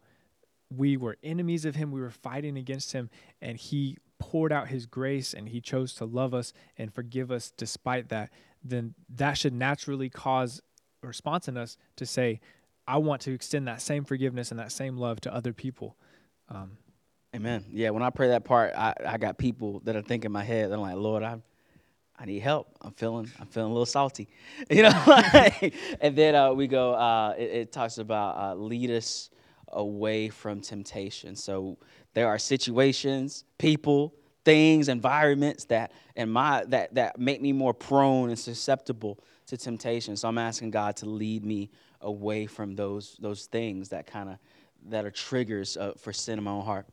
we 0.69 0.97
were 0.97 1.17
enemies 1.23 1.65
of 1.65 1.75
him, 1.75 1.91
we 1.91 2.01
were 2.01 2.09
fighting 2.09 2.57
against 2.57 2.93
him, 2.93 3.09
and 3.41 3.57
he 3.57 3.97
poured 4.19 4.51
out 4.51 4.69
his 4.69 4.85
grace 4.85 5.33
and 5.33 5.49
he 5.49 5.61
chose 5.61 5.93
to 5.95 6.05
love 6.05 6.33
us 6.33 6.53
and 6.77 6.93
forgive 6.93 7.31
us 7.31 7.51
despite 7.57 8.09
that, 8.09 8.31
then 8.63 8.93
that 9.09 9.37
should 9.37 9.53
naturally 9.53 10.09
cause 10.09 10.61
a 11.03 11.07
response 11.07 11.47
in 11.47 11.57
us 11.57 11.77
to 11.97 12.05
say, 12.05 12.39
I 12.87 12.97
want 12.97 13.21
to 13.23 13.33
extend 13.33 13.67
that 13.67 13.81
same 13.81 14.05
forgiveness 14.05 14.51
and 14.51 14.59
that 14.59 14.71
same 14.71 14.97
love 14.97 15.19
to 15.21 15.33
other 15.33 15.53
people. 15.53 15.97
Um, 16.49 16.77
Amen. 17.35 17.65
Yeah, 17.71 17.89
when 17.89 18.03
I 18.03 18.09
pray 18.09 18.29
that 18.29 18.45
part, 18.45 18.73
I, 18.75 18.93
I 19.05 19.17
got 19.17 19.37
people 19.37 19.81
that 19.83 19.95
are 19.95 20.01
thinking 20.01 20.29
in 20.29 20.31
my 20.31 20.43
head, 20.43 20.71
they're 20.71 20.77
like, 20.77 20.95
Lord, 20.95 21.23
I 21.23 21.41
I 22.17 22.23
need 22.23 22.39
help. 22.39 22.69
I'm 22.81 22.93
feeling 22.93 23.29
I'm 23.41 23.47
feeling 23.47 23.71
a 23.71 23.73
little 23.73 23.85
salty. 23.85 24.29
You 24.69 24.83
know? 24.83 25.21
and 26.01 26.15
then 26.15 26.33
uh, 26.33 26.53
we 26.53 26.67
go, 26.67 26.93
uh, 26.93 27.35
it, 27.37 27.51
it 27.51 27.71
talks 27.73 27.97
about 27.97 28.37
uh, 28.37 28.55
lead 28.55 28.89
us 28.89 29.29
away 29.75 30.29
from 30.29 30.61
temptation. 30.61 31.35
So 31.35 31.77
there 32.13 32.27
are 32.27 32.39
situations, 32.39 33.43
people, 33.57 34.15
things, 34.43 34.89
environments 34.89 35.65
that 35.65 35.91
and 36.15 36.31
my 36.31 36.63
that 36.65 36.95
that 36.95 37.19
make 37.19 37.41
me 37.41 37.51
more 37.51 37.73
prone 37.73 38.29
and 38.29 38.39
susceptible 38.39 39.19
to 39.47 39.57
temptation. 39.57 40.15
So 40.15 40.27
I'm 40.27 40.37
asking 40.37 40.71
God 40.71 40.95
to 40.97 41.05
lead 41.05 41.45
me 41.45 41.69
away 42.01 42.45
from 42.45 42.75
those 42.75 43.17
those 43.19 43.45
things 43.45 43.89
that 43.89 44.07
kind 44.07 44.29
of 44.29 44.37
that 44.87 45.05
are 45.05 45.11
triggers 45.11 45.77
uh, 45.77 45.93
for 45.97 46.13
sin 46.13 46.37
in 46.37 46.43
my 46.43 46.51
own 46.51 46.63
heart. 46.63 46.85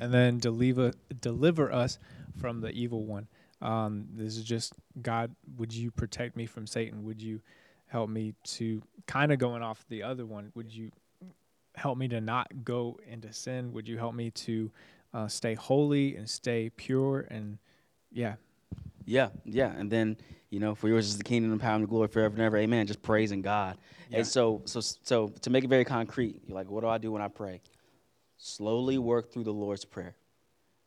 and 0.00 0.12
then 0.12 0.38
deliver 0.38 0.92
deliver 1.20 1.72
us 1.72 1.98
from 2.40 2.60
the 2.60 2.70
evil 2.70 3.04
one. 3.04 3.26
Um, 3.60 4.06
this 4.12 4.36
is 4.36 4.44
just 4.44 4.72
God. 5.00 5.34
Would 5.56 5.72
you 5.72 5.90
protect 5.90 6.36
me 6.36 6.46
from 6.46 6.66
Satan? 6.66 7.04
Would 7.04 7.20
you 7.20 7.40
help 7.86 8.10
me 8.10 8.34
to 8.44 8.82
kind 9.06 9.32
of 9.32 9.38
going 9.38 9.62
off 9.62 9.84
the 9.88 10.02
other 10.02 10.26
one? 10.26 10.52
Would 10.54 10.72
you 10.72 10.90
help 11.78 11.98
me 11.98 12.08
to 12.08 12.20
not 12.20 12.64
go 12.64 12.98
into 13.06 13.32
sin? 13.32 13.72
Would 13.72 13.88
you 13.88 13.98
help 13.98 14.14
me 14.14 14.30
to 14.30 14.70
uh, 15.14 15.28
stay 15.28 15.54
holy 15.54 16.16
and 16.16 16.28
stay 16.28 16.70
pure? 16.70 17.26
And 17.30 17.58
yeah, 18.12 18.34
Yeah, 19.04 19.30
yeah, 19.44 19.72
and 19.76 19.90
then 19.90 20.16
you 20.50 20.60
know, 20.60 20.74
for 20.74 20.88
yours 20.88 21.06
is 21.08 21.18
the 21.18 21.24
kingdom, 21.24 21.50
the 21.50 21.58
power, 21.58 21.74
and 21.74 21.84
the 21.84 21.88
glory 21.88 22.08
forever 22.08 22.34
and 22.34 22.42
ever. 22.42 22.56
Amen. 22.56 22.86
Just 22.86 23.02
praising 23.02 23.42
God. 23.42 23.76
Yeah. 24.10 24.18
And 24.18 24.26
so, 24.26 24.62
so, 24.64 24.80
so 24.80 25.28
to 25.42 25.50
make 25.50 25.64
it 25.64 25.68
very 25.68 25.84
concrete, 25.84 26.40
you're 26.46 26.54
like, 26.54 26.70
what 26.70 26.80
do 26.80 26.88
I 26.88 26.98
do 26.98 27.12
when 27.12 27.20
I 27.20 27.28
pray? 27.28 27.60
Slowly 28.38 28.96
work 28.98 29.30
through 29.30 29.44
the 29.44 29.52
Lord's 29.52 29.84
prayer. 29.84 30.16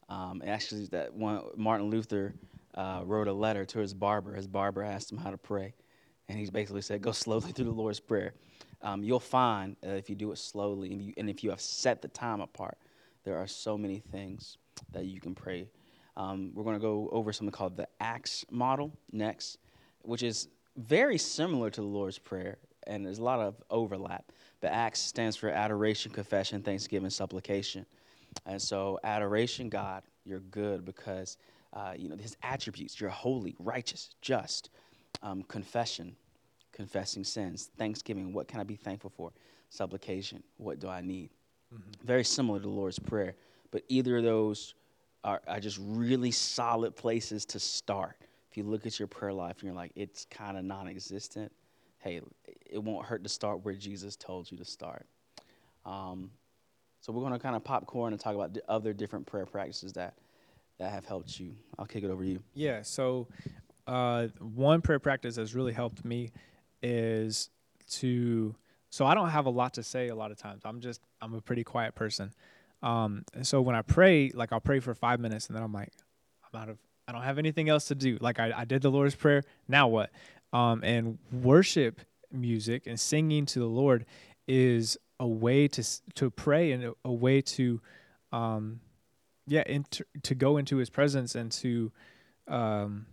Um, 0.09 0.41
actually, 0.45 0.87
that 0.87 1.13
one 1.13 1.41
Martin 1.55 1.89
Luther 1.89 2.33
uh, 2.75 3.01
wrote 3.05 3.27
a 3.27 3.33
letter 3.33 3.65
to 3.65 3.79
his 3.79 3.93
barber. 3.93 4.33
His 4.33 4.47
barber 4.47 4.83
asked 4.83 5.11
him 5.11 5.17
how 5.17 5.31
to 5.31 5.37
pray, 5.37 5.73
and 6.27 6.37
he 6.37 6.49
basically 6.49 6.81
said, 6.81 7.01
"Go 7.01 7.11
slowly 7.13 7.51
through 7.51 7.65
the 7.65 7.71
Lord's 7.71 7.99
prayer." 7.99 8.33
Um, 8.83 9.03
you'll 9.03 9.19
find 9.19 9.75
uh, 9.85 9.91
if 9.91 10.09
you 10.09 10.15
do 10.15 10.31
it 10.31 10.37
slowly, 10.37 10.91
and, 10.91 11.01
you, 11.01 11.13
and 11.17 11.29
if 11.29 11.43
you 11.43 11.49
have 11.51 11.61
set 11.61 12.01
the 12.01 12.07
time 12.07 12.41
apart, 12.41 12.77
there 13.23 13.37
are 13.37 13.47
so 13.47 13.77
many 13.77 13.99
things 13.99 14.57
that 14.91 15.05
you 15.05 15.19
can 15.19 15.35
pray. 15.35 15.67
Um, 16.17 16.51
we're 16.53 16.63
going 16.63 16.75
to 16.75 16.81
go 16.81 17.09
over 17.11 17.31
something 17.31 17.51
called 17.51 17.77
the 17.77 17.87
Acts 17.99 18.45
model 18.49 18.91
next, 19.11 19.57
which 20.01 20.23
is 20.23 20.47
very 20.77 21.17
similar 21.17 21.69
to 21.69 21.81
the 21.81 21.87
Lord's 21.87 22.17
Prayer, 22.17 22.57
and 22.87 23.05
there's 23.05 23.19
a 23.19 23.23
lot 23.23 23.39
of 23.39 23.55
overlap. 23.69 24.31
But 24.59 24.71
Acts 24.71 24.99
stands 24.99 25.35
for 25.35 25.49
adoration, 25.49 26.11
confession, 26.11 26.61
thanksgiving, 26.61 27.09
supplication. 27.09 27.85
And 28.45 28.61
so, 28.61 28.99
adoration, 29.03 29.69
God, 29.69 30.03
you're 30.25 30.39
good 30.39 30.85
because 30.85 31.37
uh, 31.73 31.93
you 31.95 32.09
know 32.09 32.17
His 32.17 32.35
attributes. 32.43 32.99
You're 32.99 33.09
holy, 33.09 33.55
righteous, 33.59 34.15
just. 34.21 34.69
Um, 35.23 35.43
confession, 35.43 36.15
confessing 36.81 37.23
sins. 37.23 37.69
Thanksgiving, 37.77 38.33
what 38.33 38.47
can 38.47 38.59
I 38.59 38.63
be 38.63 38.75
thankful 38.75 39.11
for? 39.11 39.31
Supplication, 39.69 40.41
what 40.57 40.79
do 40.79 40.87
I 40.89 41.01
need? 41.01 41.29
Very 42.03 42.23
similar 42.23 42.57
to 42.57 42.63
the 42.63 42.69
Lord's 42.69 42.97
Prayer, 42.97 43.35
but 43.69 43.83
either 43.87 44.17
of 44.17 44.23
those 44.23 44.73
are, 45.23 45.41
are 45.47 45.59
just 45.59 45.77
really 45.79 46.31
solid 46.31 46.95
places 46.95 47.45
to 47.45 47.59
start. 47.59 48.17
If 48.49 48.57
you 48.57 48.63
look 48.63 48.85
at 48.87 48.97
your 48.97 49.07
prayer 49.07 49.31
life 49.31 49.57
and 49.59 49.65
you're 49.65 49.75
like, 49.75 49.91
it's 49.95 50.25
kind 50.25 50.57
of 50.57 50.65
non 50.65 50.87
existent, 50.87 51.51
hey, 51.99 52.19
it 52.65 52.83
won't 52.83 53.05
hurt 53.05 53.23
to 53.23 53.29
start 53.29 53.63
where 53.63 53.75
Jesus 53.75 54.15
told 54.15 54.51
you 54.51 54.57
to 54.57 54.65
start. 54.65 55.05
Um, 55.85 56.31
so 56.99 57.13
we're 57.13 57.21
going 57.21 57.33
to 57.33 57.39
kind 57.39 57.55
of 57.55 57.63
popcorn 57.63 58.11
and 58.11 58.19
talk 58.19 58.33
about 58.33 58.53
the 58.55 58.63
other 58.67 58.91
different 58.91 59.27
prayer 59.27 59.45
practices 59.45 59.93
that, 59.93 60.15
that 60.79 60.91
have 60.91 61.05
helped 61.05 61.39
you. 61.39 61.53
I'll 61.77 61.85
kick 61.85 62.03
it 62.03 62.09
over 62.09 62.23
to 62.23 62.29
you. 62.29 62.43
Yeah. 62.55 62.81
So, 62.81 63.27
uh, 63.87 64.27
one 64.39 64.81
prayer 64.81 64.99
practice 64.99 65.35
that's 65.35 65.53
really 65.53 65.73
helped 65.73 66.03
me 66.03 66.31
is 66.81 67.49
to. 67.91 68.55
So 68.89 69.05
I 69.05 69.15
don't 69.15 69.29
have 69.29 69.45
a 69.45 69.49
lot 69.49 69.75
to 69.75 69.83
say 69.83 70.09
a 70.09 70.15
lot 70.15 70.31
of 70.31 70.37
times. 70.37 70.63
I'm 70.65 70.81
just 70.81 71.01
I'm 71.21 71.33
a 71.33 71.41
pretty 71.41 71.63
quiet 71.63 71.95
person. 71.95 72.33
Um, 72.83 73.23
and 73.33 73.45
so 73.45 73.61
when 73.61 73.75
I 73.75 73.81
pray, 73.83 74.31
like 74.33 74.51
I'll 74.51 74.59
pray 74.59 74.79
for 74.79 74.93
five 74.93 75.19
minutes, 75.19 75.47
and 75.47 75.55
then 75.55 75.63
I'm 75.63 75.73
like, 75.73 75.91
I'm 76.51 76.61
out 76.61 76.69
of. 76.69 76.77
I 77.07 77.13
don't 77.13 77.23
have 77.23 77.37
anything 77.37 77.67
else 77.67 77.85
to 77.85 77.95
do. 77.95 78.17
Like 78.21 78.39
I, 78.39 78.53
I 78.55 78.65
did 78.65 78.81
the 78.81 78.89
Lord's 78.89 79.15
prayer. 79.15 79.43
Now 79.67 79.87
what? 79.87 80.11
Um, 80.53 80.83
and 80.83 81.17
worship 81.31 82.01
music 82.31 82.87
and 82.87 82.99
singing 82.99 83.45
to 83.47 83.59
the 83.59 83.65
Lord 83.65 84.05
is 84.47 84.97
a 85.19 85.27
way 85.27 85.67
to 85.67 85.83
to 86.15 86.29
pray 86.29 86.71
and 86.71 86.93
a, 87.03 87.11
way 87.11 87.41
to, 87.41 87.81
um, 88.31 88.79
yeah, 89.47 89.63
enter, 89.65 90.05
to 90.23 90.35
go 90.35 90.57
into 90.57 90.77
His 90.77 90.89
presence 90.89 91.35
and 91.35 91.51
to, 91.53 91.91
um, 92.47 93.05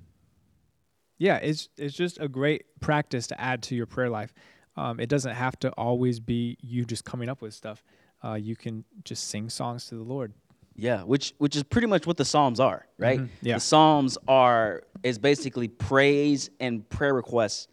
yeah, 1.18 1.36
it's 1.36 1.68
it's 1.76 1.94
just 1.94 2.18
a 2.20 2.28
great 2.28 2.64
practice 2.80 3.26
to 3.28 3.40
add 3.40 3.62
to 3.64 3.74
your 3.74 3.86
prayer 3.86 4.08
life. 4.10 4.32
Um, 4.76 5.00
it 5.00 5.08
doesn't 5.08 5.34
have 5.34 5.58
to 5.60 5.70
always 5.72 6.20
be 6.20 6.56
you 6.60 6.84
just 6.84 7.04
coming 7.04 7.28
up 7.28 7.42
with 7.42 7.52
stuff. 7.52 7.82
Uh, 8.24 8.34
you 8.34 8.54
can 8.56 8.84
just 9.04 9.28
sing 9.28 9.50
songs 9.50 9.86
to 9.86 9.96
the 9.96 10.02
Lord. 10.02 10.32
Yeah, 10.76 11.02
which 11.02 11.34
which 11.38 11.56
is 11.56 11.64
pretty 11.64 11.88
much 11.88 12.06
what 12.06 12.16
the 12.16 12.24
Psalms 12.24 12.60
are, 12.60 12.86
right? 12.98 13.18
Mhm, 13.18 13.28
yeah. 13.42 13.54
The 13.54 13.60
Psalms 13.60 14.16
are 14.28 14.84
is 15.02 15.18
basically 15.18 15.66
praise 15.66 16.50
and 16.60 16.88
prayer 16.88 17.14
requests 17.14 17.66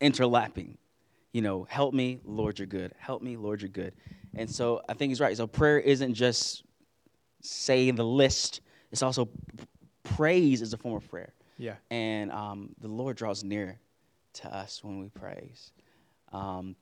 interlapping. 0.00 0.76
You 1.32 1.42
know, 1.42 1.64
help 1.64 1.92
me, 1.92 2.20
Lord, 2.24 2.58
you're 2.58 2.66
good. 2.66 2.92
Help 2.98 3.20
me, 3.22 3.36
Lord, 3.36 3.60
you're 3.60 3.68
good. 3.68 3.92
And 4.34 4.50
so 4.50 4.80
I 4.88 4.94
think 4.94 5.10
he's 5.10 5.20
right. 5.20 5.36
So 5.36 5.46
prayer 5.46 5.78
isn't 5.78 6.14
just 6.14 6.62
saying 7.42 7.96
the 7.96 8.04
list; 8.04 8.62
it's 8.90 9.02
also 9.02 9.28
praise 10.02 10.62
is 10.62 10.72
a 10.72 10.78
form 10.78 10.96
of 10.96 11.06
prayer. 11.10 11.34
Yeah. 11.58 11.74
and 11.90 12.30
um, 12.32 12.74
the 12.80 12.88
Lord 12.88 13.16
draws 13.16 13.42
near 13.42 13.78
to 14.34 14.54
us 14.54 14.84
when 14.84 14.98
we 15.00 15.08
praise. 15.08 15.72
Um, 16.32 16.76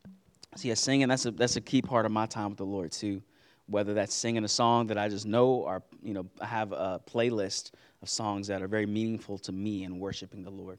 so 0.57 0.69
yeah, 0.69 0.75
singing 0.75 1.09
that's 1.09 1.27
a 1.27 1.31
that's 1.31 1.57
a 1.57 1.61
key 1.61 1.83
part 1.83 2.07
of 2.07 2.13
my 2.13 2.27
time 2.27 2.51
with 2.51 2.59
the 2.59 2.67
Lord 2.67 2.93
too. 2.93 3.23
whether 3.67 3.95
that's 3.95 4.15
singing 4.15 4.45
a 4.45 4.49
song 4.49 4.87
that 4.89 4.99
I 4.99 5.09
just 5.09 5.27
know 5.27 5.47
or, 5.47 5.83
you 6.03 6.13
know, 6.13 6.27
I 6.41 6.47
have 6.47 6.73
a 6.73 7.01
playlist 7.11 7.73
of 8.03 8.09
songs 8.09 8.47
that 8.49 8.63
are 8.63 8.69
very 8.69 8.87
meaningful 8.87 9.39
to 9.39 9.53
me 9.53 9.85
in 9.85 9.99
worshiping 9.99 10.43
the 10.43 10.51
Lord. 10.51 10.79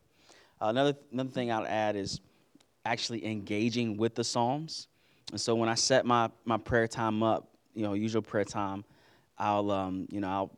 Uh, 0.62 0.68
another, 0.68 0.96
another 1.12 1.32
thing 1.32 1.52
I'd 1.52 1.66
add 1.66 1.96
is 1.96 2.22
actually 2.86 3.26
engaging 3.26 3.98
with 3.98 4.14
the 4.14 4.24
Psalms. 4.24 4.88
And 5.32 5.42
so 5.42 5.56
when 5.56 5.68
I 5.68 5.74
set 5.74 6.06
my, 6.06 6.30
my 6.46 6.58
prayer 6.58 6.88
time 6.88 7.24
up, 7.24 7.50
you 7.74 7.82
know, 7.84 7.94
usual 7.94 8.22
prayer 8.22 8.46
time, 8.46 8.86
I'll, 9.38 9.72
um, 9.72 10.08
you 10.12 10.22
know, 10.22 10.30
I'll 10.30 10.52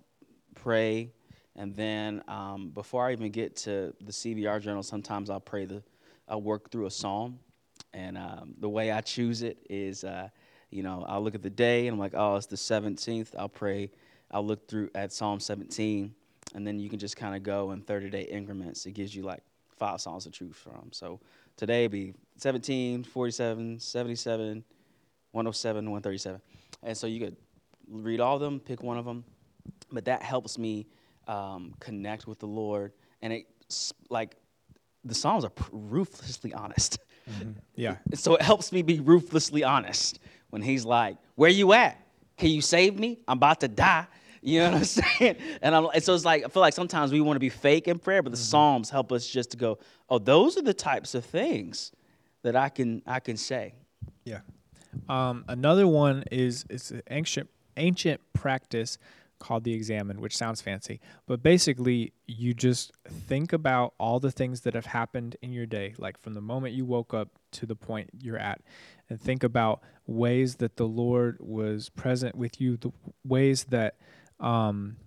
pray. 0.56 1.12
And 1.58 1.76
then 1.76 2.24
um, 2.28 2.70
before 2.70 3.08
I 3.08 3.12
even 3.12 3.32
get 3.32 3.56
to 3.58 3.94
the 4.00 4.12
CBR 4.12 4.62
journal, 4.62 4.84
sometimes 4.84 5.30
I'll 5.30 5.40
pray 5.40 5.66
the, 5.66 5.82
I'll 6.30 6.42
work 6.42 6.72
through 6.72 6.86
a 6.86 6.92
psalm. 6.92 7.40
And 7.94 8.18
um, 8.18 8.54
the 8.60 8.70
way 8.70 8.92
I 8.92 9.02
choose 9.02 9.42
it 9.42 9.58
is, 9.70 10.04
uh, 10.04 10.30
you 10.70 10.84
know, 10.84 11.04
I'll 11.08 11.24
look 11.24 11.34
at 11.34 11.42
the 11.42 11.50
day 11.50 11.88
and 11.88 11.96
I'm 11.96 12.00
like, 12.00 12.14
oh, 12.16 12.36
it's 12.36 12.46
the 12.46 12.56
17th. 12.56 13.30
I'll 13.38 13.50
pray. 13.50 13.90
I'll 14.30 14.46
look 14.46 14.68
through 14.68 14.92
at 14.94 15.12
Psalm 15.12 15.40
17. 15.40 16.14
And 16.54 16.68
then 16.68 16.80
you 16.80 16.90
can 16.90 17.00
just 17.00 17.18
kind 17.18 17.36
of 17.36 17.44
go 17.44 17.72
in 17.72 17.82
30 17.82 18.10
day 18.10 18.22
increments. 18.22 18.86
It 18.86 18.92
gives 18.92 19.16
you 19.16 19.24
like 19.24 19.42
five 19.78 20.00
Psalms 20.00 20.26
to 20.26 20.32
choose 20.32 20.56
from. 20.56 20.90
So 20.92 21.20
today 21.56 21.88
be 21.88 22.14
17, 22.38 23.04
47, 23.04 23.80
77, 23.80 24.64
107, 25.32 25.86
137. 25.86 26.42
And 26.84 26.98
so 26.98 27.08
you 27.08 27.20
could 27.20 27.36
read 27.90 28.20
all 28.20 28.36
of 28.36 28.42
them, 28.42 28.60
pick 28.60 28.84
one 28.84 28.98
of 28.98 29.06
them. 29.06 29.24
But 29.92 30.06
that 30.06 30.22
helps 30.22 30.58
me 30.58 30.88
um, 31.28 31.74
connect 31.80 32.28
with 32.28 32.40
the 32.40 32.48
Lord. 32.48 32.94
And 33.22 33.34
it, 33.34 33.48
like, 34.10 34.36
the 35.04 35.16
Psalms 35.16 35.46
are 35.46 35.52
ruthlessly 35.72 36.54
honest. 36.54 37.00
Mm-hmm. 37.28 37.52
Yeah. 37.76 37.98
so 38.14 38.36
it 38.36 38.42
helps 38.42 38.72
me 38.72 38.82
be 38.82 39.02
ruthlessly 39.02 39.62
honest 39.62 40.20
when 40.50 40.62
he's 40.62 40.86
like, 40.86 41.18
Where 41.36 41.50
you 41.50 41.74
at? 41.74 42.02
Can 42.38 42.52
you 42.52 42.62
save 42.62 42.98
me? 42.98 43.20
I'm 43.28 43.36
about 43.36 43.60
to 43.60 43.68
die. 43.68 44.08
You 44.42 44.60
know 44.60 44.72
what 44.72 44.78
I'm 44.78 44.84
saying? 45.20 45.36
And, 45.62 45.76
I'm, 45.76 45.88
and 45.94 46.02
so 46.02 46.14
it's 46.14 46.24
like, 46.24 46.46
I 46.46 46.48
feel 46.48 46.62
like 46.62 46.74
sometimes 46.74 47.12
we 47.12 47.20
want 47.20 47.36
to 47.36 47.42
be 47.42 47.50
fake 47.50 47.90
in 47.90 48.00
prayer, 48.00 48.22
but 48.22 48.32
the 48.32 48.38
mm-hmm. 48.38 48.44
Psalms 48.44 48.90
help 48.90 49.12
us 49.12 49.28
just 49.28 49.52
to 49.52 49.58
go, 49.58 49.78
Oh, 50.10 50.20
those 50.20 50.58
are 50.58 50.62
the 50.62 50.74
types 50.74 51.16
of 51.16 51.26
things 51.26 51.92
that 52.44 52.56
I 52.56 52.70
can 52.70 53.02
I 53.06 53.20
can 53.20 53.36
say. 53.36 53.74
Yeah. 54.24 54.40
Um, 55.10 55.44
another 55.48 55.88
one 55.88 56.24
is 56.32 56.66
it's 56.70 56.92
an 56.92 57.02
ancient 57.10 57.50
ancient 57.76 58.22
practice 58.34 58.98
called 59.40 59.64
the 59.64 59.74
examen, 59.74 60.20
which 60.20 60.36
sounds 60.36 60.62
fancy, 60.62 61.00
but 61.26 61.44
basically 61.44 62.14
you 62.26 62.54
just 62.54 62.92
think 63.08 63.54
about 63.54 63.94
all 64.00 64.20
the 64.20 64.32
things 64.32 64.62
that 64.62 64.74
have 64.74 64.88
happened 64.88 65.36
in 65.42 65.54
your 65.54 65.66
day, 65.66 65.94
like 65.98 66.20
from 66.20 66.34
the 66.34 66.42
moment 66.42 66.74
you 66.74 66.86
woke 66.86 67.14
up 67.14 67.30
to 67.52 67.66
the 67.66 67.76
point 67.76 68.10
you're 68.22 68.38
at, 68.38 68.62
and 69.10 69.20
think 69.20 69.44
about 69.44 69.82
ways 70.06 70.56
that 70.56 70.78
the 70.78 70.88
Lord 70.88 71.38
was 71.40 71.90
present 71.90 72.36
with 72.36 72.60
you, 72.60 72.78
the 72.78 72.92
ways 73.24 73.66
that 73.66 73.96
um, 74.40 74.98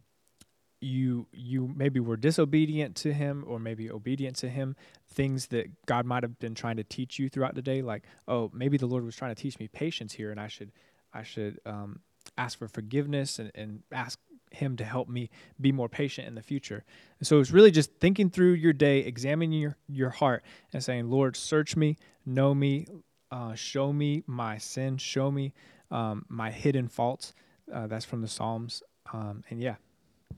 you 0.81 1.27
you 1.33 1.71
maybe 1.77 2.01
were 2.01 2.17
disobedient 2.17 2.97
to 2.97 3.13
him 3.13 3.45
or 3.47 3.59
maybe 3.59 3.91
obedient 3.91 4.37
to 4.37 4.49
him 4.49 4.75
things 5.07 5.49
that 5.49 5.67
god 5.85 6.07
might 6.07 6.23
have 6.23 6.39
been 6.39 6.55
trying 6.55 6.77
to 6.77 6.85
teach 6.85 7.19
you 7.19 7.29
throughout 7.29 7.55
the 7.55 7.63
day 7.63 7.83
like 7.83 8.05
oh 8.29 8.51
maybe 8.55 8.79
the 8.79 8.87
lord 8.87 9.05
was 9.05 9.15
trying 9.15 9.35
to 9.35 9.41
teach 9.41 9.59
me 9.59 9.69
patience 9.69 10.15
here 10.15 10.31
and 10.31 10.41
i 10.41 10.49
should 10.49 10.73
i 11.13 11.23
should 11.23 11.61
um, 11.67 12.01
ask 12.41 12.59
for 12.59 12.69
forgiveness 12.69 13.39
and, 13.39 13.51
and 13.55 13.83
ask 13.93 14.19
him 14.51 14.77
to 14.77 14.85
help 14.85 15.09
me 15.09 15.31
be 15.61 15.71
more 15.71 15.89
patient 15.89 16.27
in 16.27 16.35
the 16.35 16.43
future 16.43 16.83
and 17.19 17.27
so 17.27 17.39
it's 17.39 17.53
really 17.53 17.71
just 17.71 17.93
thinking 18.01 18.29
through 18.29 18.53
your 18.53 18.73
day 18.73 18.99
examining 19.01 19.61
your, 19.61 19.77
your 19.89 20.11
heart 20.11 20.43
and 20.73 20.83
saying 20.83 21.09
lord 21.09 21.37
search 21.37 21.77
me 21.77 21.97
know 22.27 22.53
me 22.55 22.87
uh, 23.31 23.55
show 23.55 23.93
me 23.93 24.25
my 24.27 24.59
sin 24.59 24.97
show 24.97 25.31
me 25.31 25.53
um, 25.93 26.25
my 26.29 26.51
hidden 26.51 26.89
faults 26.89 27.33
uh, 27.73 27.87
that's 27.87 28.05
from 28.05 28.23
the 28.23 28.29
psalms 28.29 28.83
um, 29.13 29.45
and 29.51 29.61
yeah 29.61 29.77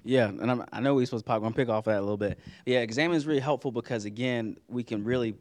yeah, 0.04 0.28
and 0.28 0.50
I'm, 0.50 0.64
i 0.72 0.80
know 0.80 0.94
we're 0.94 1.06
supposed 1.06 1.24
to 1.24 1.28
pop. 1.28 1.36
I'm 1.36 1.42
gonna 1.42 1.54
pick 1.54 1.68
off 1.68 1.84
that 1.84 1.98
a 1.98 2.00
little 2.00 2.16
bit. 2.16 2.38
Yeah, 2.66 2.80
examen 2.80 3.16
is 3.16 3.26
really 3.26 3.40
helpful 3.40 3.70
because 3.70 4.04
again, 4.04 4.56
we 4.68 4.82
can 4.82 5.04
really, 5.04 5.34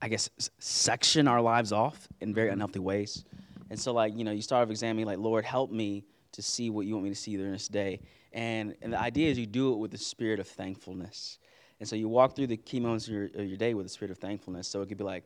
I 0.00 0.08
guess, 0.08 0.30
section 0.58 1.28
our 1.28 1.40
lives 1.40 1.72
off 1.72 2.08
in 2.20 2.32
very 2.32 2.48
unhealthy 2.48 2.78
ways. 2.78 3.24
And 3.70 3.78
so, 3.78 3.92
like 3.92 4.16
you 4.16 4.24
know, 4.24 4.32
you 4.32 4.42
start 4.42 4.64
off 4.64 4.70
examining, 4.70 5.06
like, 5.06 5.18
Lord, 5.18 5.44
help 5.44 5.70
me 5.70 6.04
to 6.32 6.42
see 6.42 6.70
what 6.70 6.86
you 6.86 6.94
want 6.94 7.04
me 7.04 7.10
to 7.10 7.16
see 7.16 7.36
during 7.36 7.52
this 7.52 7.68
day. 7.68 8.00
And 8.32 8.74
and 8.82 8.92
the 8.92 9.00
idea 9.00 9.30
is 9.30 9.38
you 9.38 9.46
do 9.46 9.72
it 9.72 9.78
with 9.78 9.90
the 9.90 9.98
spirit 9.98 10.40
of 10.40 10.46
thankfulness. 10.46 11.38
And 11.78 11.88
so 11.88 11.94
you 11.94 12.08
walk 12.08 12.34
through 12.34 12.46
the 12.46 12.56
key 12.56 12.80
moments 12.80 13.06
of 13.06 13.12
your, 13.12 13.24
of 13.24 13.46
your 13.46 13.58
day 13.58 13.74
with 13.74 13.84
the 13.84 13.90
spirit 13.90 14.10
of 14.10 14.18
thankfulness. 14.18 14.66
So 14.66 14.80
it 14.80 14.88
could 14.88 14.96
be 14.96 15.04
like, 15.04 15.24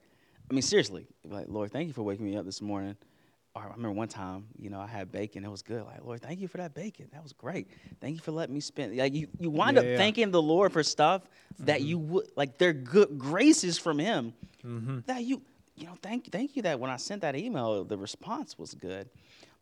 I 0.51 0.53
mean, 0.53 0.63
seriously, 0.63 1.07
like, 1.25 1.47
Lord, 1.49 1.71
thank 1.71 1.87
you 1.87 1.93
for 1.93 2.03
waking 2.03 2.27
me 2.27 2.37
up 2.37 2.45
this 2.45 2.61
morning. 2.61 2.97
Or 3.55 3.63
I 3.63 3.67
remember 3.67 3.93
one 3.93 4.09
time, 4.09 4.47
you 4.59 4.71
know, 4.71 4.81
I 4.81 4.87
had 4.87 5.11
bacon. 5.11 5.45
It 5.45 5.51
was 5.51 5.63
good. 5.63 5.85
Like, 5.85 6.05
Lord, 6.05 6.23
thank 6.23 6.41
you 6.41 6.49
for 6.49 6.59
that 6.59 6.75
bacon. 6.75 7.09
That 7.13 7.23
was 7.23 7.33
great. 7.33 7.69
Thank 8.01 8.15
you 8.15 8.21
for 8.21 8.33
letting 8.33 8.55
me 8.55 8.61
spend. 8.61 8.97
Like, 8.97 9.15
you, 9.15 9.29
you 9.39 9.51
wind 9.51 9.77
yeah, 9.77 9.81
up 9.81 9.87
yeah. 9.87 9.97
thanking 9.97 10.31
the 10.31 10.43
Lord 10.43 10.73
for 10.73 10.83
stuff 10.83 11.23
mm-hmm. 11.23 11.67
that 11.67 11.83
you 11.83 11.99
would, 11.99 12.27
like, 12.37 12.59
they're 12.59 12.73
good 12.73 13.19
graces 13.19 13.79
from 13.79 13.99
Him. 13.99 14.33
Mm-hmm. 14.65 15.01
That 15.07 15.25
you, 15.25 15.43
you 15.81 15.87
know, 15.87 15.95
thank, 16.03 16.31
thank 16.31 16.57
you 16.57 16.63
that 16.63 16.79
when 16.79 16.91
I 16.91 16.97
sent 16.97 17.23
that 17.23 17.37
email, 17.37 17.85
the 17.85 17.97
response 17.97 18.59
was 18.59 18.75
good. 18.75 19.09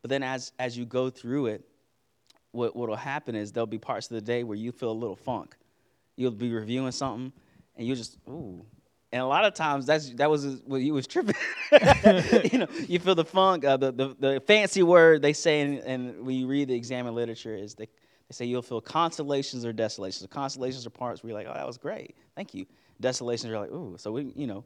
But 0.02 0.10
then 0.10 0.22
as, 0.22 0.52
as 0.58 0.76
you 0.76 0.84
go 0.84 1.10
through 1.10 1.46
it, 1.46 1.64
what 2.52 2.74
what'll 2.74 2.96
happen 2.96 3.34
is 3.34 3.52
there'll 3.52 3.66
be 3.66 3.78
parts 3.78 4.10
of 4.10 4.14
the 4.14 4.20
day 4.20 4.42
where 4.42 4.56
you 4.56 4.72
feel 4.72 4.90
a 4.90 4.92
little 4.92 5.16
funk. 5.16 5.56
You'll 6.16 6.30
be 6.30 6.52
reviewing 6.52 6.92
something 6.92 7.32
and 7.76 7.86
you'll 7.86 7.96
just, 7.96 8.16
ooh, 8.28 8.64
and 9.12 9.22
a 9.22 9.26
lot 9.26 9.44
of 9.44 9.54
times 9.54 9.86
that's 9.86 10.10
that 10.14 10.28
was 10.28 10.60
what 10.66 10.82
you 10.82 10.92
was 10.92 11.06
tripping. 11.06 11.34
you 12.52 12.58
know, 12.58 12.68
you 12.86 12.98
feel 12.98 13.14
the 13.14 13.24
funk. 13.24 13.64
Uh, 13.64 13.76
the, 13.76 13.92
the, 13.92 14.16
the 14.18 14.40
fancy 14.46 14.82
word 14.82 15.22
they 15.22 15.32
say, 15.32 15.60
and 15.62 15.78
in, 15.78 16.24
when 16.24 16.36
you 16.36 16.46
read 16.46 16.68
the 16.68 16.74
examen 16.74 17.14
literature, 17.14 17.54
is 17.54 17.74
they 17.74 17.86
they 17.86 18.32
say 18.32 18.44
you'll 18.44 18.60
feel 18.60 18.82
consolations 18.82 19.64
or 19.64 19.72
desolations. 19.72 20.28
The 20.28 20.86
are 20.86 20.90
parts 20.90 21.22
where 21.22 21.30
you're 21.30 21.38
like, 21.38 21.46
oh, 21.48 21.54
that 21.54 21.66
was 21.66 21.78
great, 21.78 22.16
thank 22.36 22.52
you. 22.52 22.66
Desolations 23.00 23.50
are 23.50 23.58
like, 23.58 23.70
ooh, 23.70 23.94
so 23.96 24.12
we, 24.12 24.32
you 24.34 24.46
know, 24.46 24.64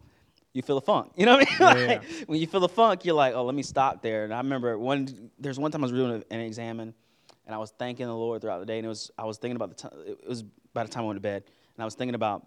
you 0.52 0.62
feel 0.62 0.76
the 0.76 0.86
funk. 0.86 1.12
You 1.16 1.26
know 1.26 1.36
what 1.38 1.48
I 1.60 1.74
mean? 1.74 1.78
Yeah. 1.88 1.94
like, 1.94 2.04
when 2.26 2.40
you 2.40 2.46
feel 2.46 2.60
the 2.60 2.68
funk, 2.68 3.04
you're 3.04 3.14
like, 3.14 3.34
oh, 3.34 3.44
let 3.44 3.54
me 3.54 3.62
stop 3.62 4.02
there. 4.02 4.24
And 4.24 4.34
I 4.34 4.38
remember 4.38 4.78
one. 4.78 5.30
There's 5.38 5.58
one 5.58 5.70
time 5.70 5.82
I 5.82 5.86
was 5.86 5.92
doing 5.92 6.22
an 6.30 6.40
exam 6.40 6.80
and 6.80 7.54
I 7.54 7.58
was 7.58 7.70
thanking 7.70 8.06
the 8.06 8.14
Lord 8.14 8.40
throughout 8.40 8.60
the 8.60 8.66
day, 8.66 8.78
and 8.78 8.86
it 8.86 8.88
was 8.88 9.10
I 9.18 9.24
was 9.24 9.38
thinking 9.38 9.56
about 9.56 9.70
the 9.70 9.74
time. 9.74 9.92
It 10.06 10.28
was 10.28 10.42
by 10.72 10.84
the 10.84 10.88
time 10.88 11.04
I 11.04 11.06
went 11.06 11.16
to 11.16 11.22
bed, 11.22 11.44
and 11.74 11.82
I 11.82 11.84
was 11.84 11.94
thinking 11.94 12.14
about 12.14 12.46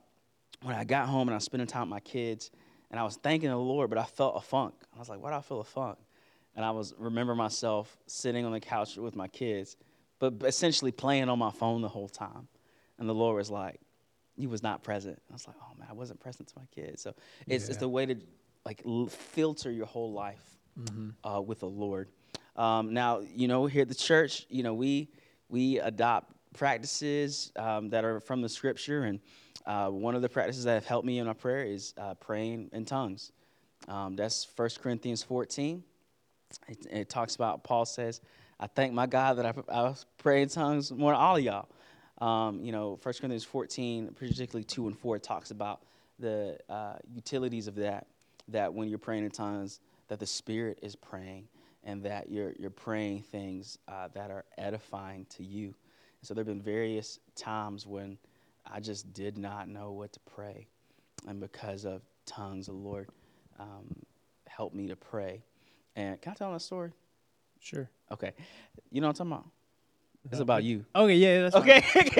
when 0.61 0.75
I 0.75 0.83
got 0.83 1.07
home 1.07 1.27
and 1.27 1.31
I 1.31 1.37
was 1.37 1.43
spending 1.43 1.67
time 1.67 1.83
with 1.83 1.89
my 1.89 1.99
kids, 1.99 2.51
and 2.91 2.99
I 2.99 3.03
was 3.03 3.17
thanking 3.17 3.49
the 3.49 3.57
Lord, 3.57 3.89
but 3.89 3.99
I 3.99 4.05
felt 4.05 4.35
a 4.37 4.41
funk. 4.41 4.73
I 4.95 4.99
was 4.99 5.09
like, 5.09 5.21
why 5.21 5.31
do 5.31 5.35
I 5.35 5.41
feel 5.41 5.59
a 5.59 5.65
funk? 5.65 5.97
And 6.55 6.63
I 6.63 6.71
was 6.71 6.93
remember 6.97 7.35
myself 7.35 7.97
sitting 8.07 8.45
on 8.45 8.51
the 8.51 8.59
couch 8.59 8.95
with 8.97 9.15
my 9.15 9.27
kids, 9.27 9.75
but 10.19 10.33
essentially 10.43 10.91
playing 10.91 11.29
on 11.29 11.37
my 11.37 11.51
phone 11.51 11.81
the 11.81 11.89
whole 11.89 12.09
time. 12.09 12.47
And 12.97 13.09
the 13.09 13.13
Lord 13.13 13.35
was 13.35 13.51
like, 13.51 13.81
"You 14.37 14.49
was 14.49 14.63
not 14.63 14.83
present." 14.83 15.21
I 15.29 15.33
was 15.33 15.47
like, 15.47 15.55
"Oh 15.61 15.77
man, 15.77 15.87
I 15.89 15.93
wasn't 15.93 16.19
present 16.19 16.49
to 16.49 16.53
my 16.57 16.65
kids." 16.73 17.01
So 17.01 17.13
it's 17.47 17.65
yeah. 17.65 17.69
it's 17.71 17.77
the 17.77 17.89
way 17.89 18.05
to 18.05 18.15
like 18.65 18.81
l- 18.85 19.07
filter 19.07 19.71
your 19.71 19.85
whole 19.85 20.11
life 20.11 20.57
mm-hmm. 20.79 21.27
uh, 21.27 21.41
with 21.41 21.59
the 21.59 21.69
Lord. 21.69 22.09
Um, 22.55 22.93
now, 22.93 23.21
you 23.35 23.47
know, 23.47 23.65
here 23.65 23.81
at 23.81 23.89
the 23.89 23.95
church, 23.95 24.45
you 24.49 24.63
know, 24.63 24.73
we 24.73 25.09
we 25.49 25.79
adopt 25.79 26.31
practices 26.53 27.51
um, 27.57 27.89
that 27.89 28.05
are 28.05 28.19
from 28.19 28.41
the 28.41 28.49
Scripture 28.49 29.03
and 29.03 29.19
uh, 29.65 29.89
one 29.89 30.15
of 30.15 30.21
the 30.21 30.29
practices 30.29 30.63
that 30.65 30.75
have 30.75 30.85
helped 30.85 31.05
me 31.05 31.19
in 31.19 31.25
my 31.25 31.33
prayer 31.33 31.63
is 31.63 31.93
uh, 31.97 32.13
praying 32.15 32.69
in 32.71 32.85
tongues. 32.85 33.31
Um, 33.87 34.15
that's 34.15 34.47
1 34.55 34.69
Corinthians 34.81 35.23
14. 35.23 35.83
It, 36.67 36.85
it, 36.89 37.09
talks 37.09 37.35
about, 37.35 37.63
Paul 37.63 37.85
says, 37.85 38.21
I 38.59 38.67
thank 38.67 38.93
my 38.93 39.07
God 39.07 39.37
that 39.37 39.45
I, 39.45 39.53
I 39.69 39.93
pray 40.17 40.43
in 40.43 40.49
tongues 40.49 40.91
more 40.91 41.11
than 41.11 41.19
all 41.19 41.35
of 41.35 41.43
y'all. 41.43 41.67
Um, 42.19 42.61
you 42.63 42.71
know, 42.71 42.99
1 43.01 43.13
Corinthians 43.15 43.43
14, 43.43 44.15
particularly 44.17 44.63
2 44.63 44.87
and 44.87 44.97
4, 44.97 45.19
talks 45.19 45.51
about 45.51 45.81
the 46.19 46.57
uh, 46.69 46.95
utilities 47.13 47.67
of 47.67 47.75
that, 47.75 48.07
that 48.47 48.73
when 48.73 48.87
you're 48.87 48.97
praying 48.97 49.25
in 49.25 49.31
tongues, 49.31 49.79
that 50.07 50.19
the 50.19 50.25
Spirit 50.25 50.79
is 50.81 50.95
praying 50.95 51.47
and 51.83 52.03
that 52.03 52.29
you're, 52.29 52.53
you're 52.57 52.69
praying 52.69 53.21
things 53.21 53.77
uh, 53.87 54.07
that 54.13 54.31
are 54.31 54.45
edifying 54.57 55.25
to 55.29 55.43
you. 55.43 55.65
And 55.67 55.73
so 56.23 56.33
there 56.33 56.41
have 56.41 56.47
been 56.47 56.61
various 56.61 57.19
times 57.35 57.85
when 57.85 58.17
I 58.65 58.79
just 58.79 59.13
did 59.13 59.37
not 59.37 59.67
know 59.67 59.91
what 59.91 60.13
to 60.13 60.19
pray. 60.21 60.67
And 61.27 61.39
because 61.39 61.85
of 61.85 62.01
tongues, 62.25 62.67
the 62.67 62.73
Lord 62.73 63.09
um, 63.59 63.95
helped 64.47 64.75
me 64.75 64.87
to 64.87 64.95
pray. 64.95 65.43
And 65.95 66.19
can 66.21 66.31
I 66.31 66.35
tell 66.35 66.55
a 66.55 66.59
story? 66.59 66.91
Sure. 67.59 67.89
Okay. 68.11 68.33
You 68.91 69.01
know 69.01 69.07
what 69.07 69.19
I'm 69.19 69.29
talking 69.29 69.43
about? 69.43 69.54
It's 70.31 70.39
about 70.39 70.63
you. 70.63 70.85
Okay, 70.95 71.15
yeah, 71.15 71.41
that's 71.43 71.55
okay. 71.55 71.83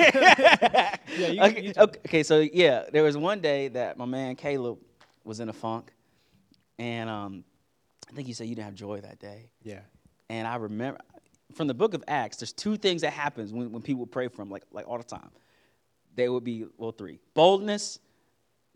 yeah, 1.18 1.28
you, 1.28 1.42
okay, 1.42 1.62
you 1.62 1.72
okay. 1.76 1.98
okay, 2.06 2.22
so 2.22 2.40
yeah, 2.40 2.84
there 2.92 3.02
was 3.02 3.16
one 3.16 3.40
day 3.40 3.68
that 3.68 3.98
my 3.98 4.04
man 4.04 4.36
Caleb 4.36 4.78
was 5.24 5.40
in 5.40 5.48
a 5.48 5.52
funk, 5.52 5.92
and 6.78 7.10
um, 7.10 7.44
I 8.08 8.14
think 8.14 8.28
you 8.28 8.34
said 8.34 8.46
you 8.46 8.54
didn't 8.54 8.66
have 8.66 8.74
joy 8.74 9.00
that 9.00 9.18
day. 9.18 9.50
Yeah. 9.62 9.80
And 10.28 10.46
I 10.46 10.56
remember 10.56 11.00
from 11.54 11.66
the 11.66 11.74
book 11.74 11.94
of 11.94 12.04
Acts, 12.08 12.38
there's 12.38 12.52
two 12.52 12.76
things 12.76 13.02
that 13.02 13.12
happens 13.12 13.52
when, 13.52 13.72
when 13.72 13.82
people 13.82 14.06
pray 14.06 14.28
for 14.28 14.42
him, 14.42 14.50
like 14.50 14.64
like 14.70 14.88
all 14.88 14.98
the 14.98 15.04
time 15.04 15.30
they 16.16 16.28
would 16.28 16.44
be, 16.44 16.64
well, 16.76 16.92
three 16.92 17.20
boldness, 17.34 18.00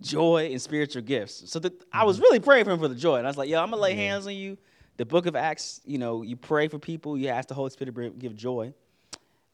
joy, 0.01 0.51
and 0.53 0.63
spiritual 0.63 1.03
gifts. 1.03 1.51
So 1.51 1.59
the, 1.59 1.71
mm-hmm. 1.71 1.89
I 1.93 2.05
was 2.05 2.17
mm-hmm. 2.17 2.25
really 2.25 2.41
praying 2.41 2.65
for 2.67 2.71
him 2.71 2.79
for 2.79 2.89
the 2.89 2.95
joy. 2.95 3.17
And 3.17 3.27
I 3.27 3.31
was 3.31 3.37
like, 3.37 3.49
yo, 3.49 3.61
I'm 3.61 3.71
going 3.71 3.79
to 3.79 3.83
lay 3.83 3.91
yeah. 3.95 4.09
hands 4.09 4.27
on 4.27 4.35
you. 4.35 4.57
the 4.99 5.07
book 5.07 5.27
of 5.27 5.35
Acts, 5.35 5.81
you 5.85 5.99
know, 5.99 6.23
you 6.23 6.37
pray 6.37 6.69
for 6.69 6.79
people, 6.79 7.19
you 7.19 7.29
ask 7.29 7.49
the 7.49 7.55
Holy 7.55 7.71
Spirit 7.71 7.95
to 7.95 8.11
give 8.11 8.37
joy. 8.37 8.73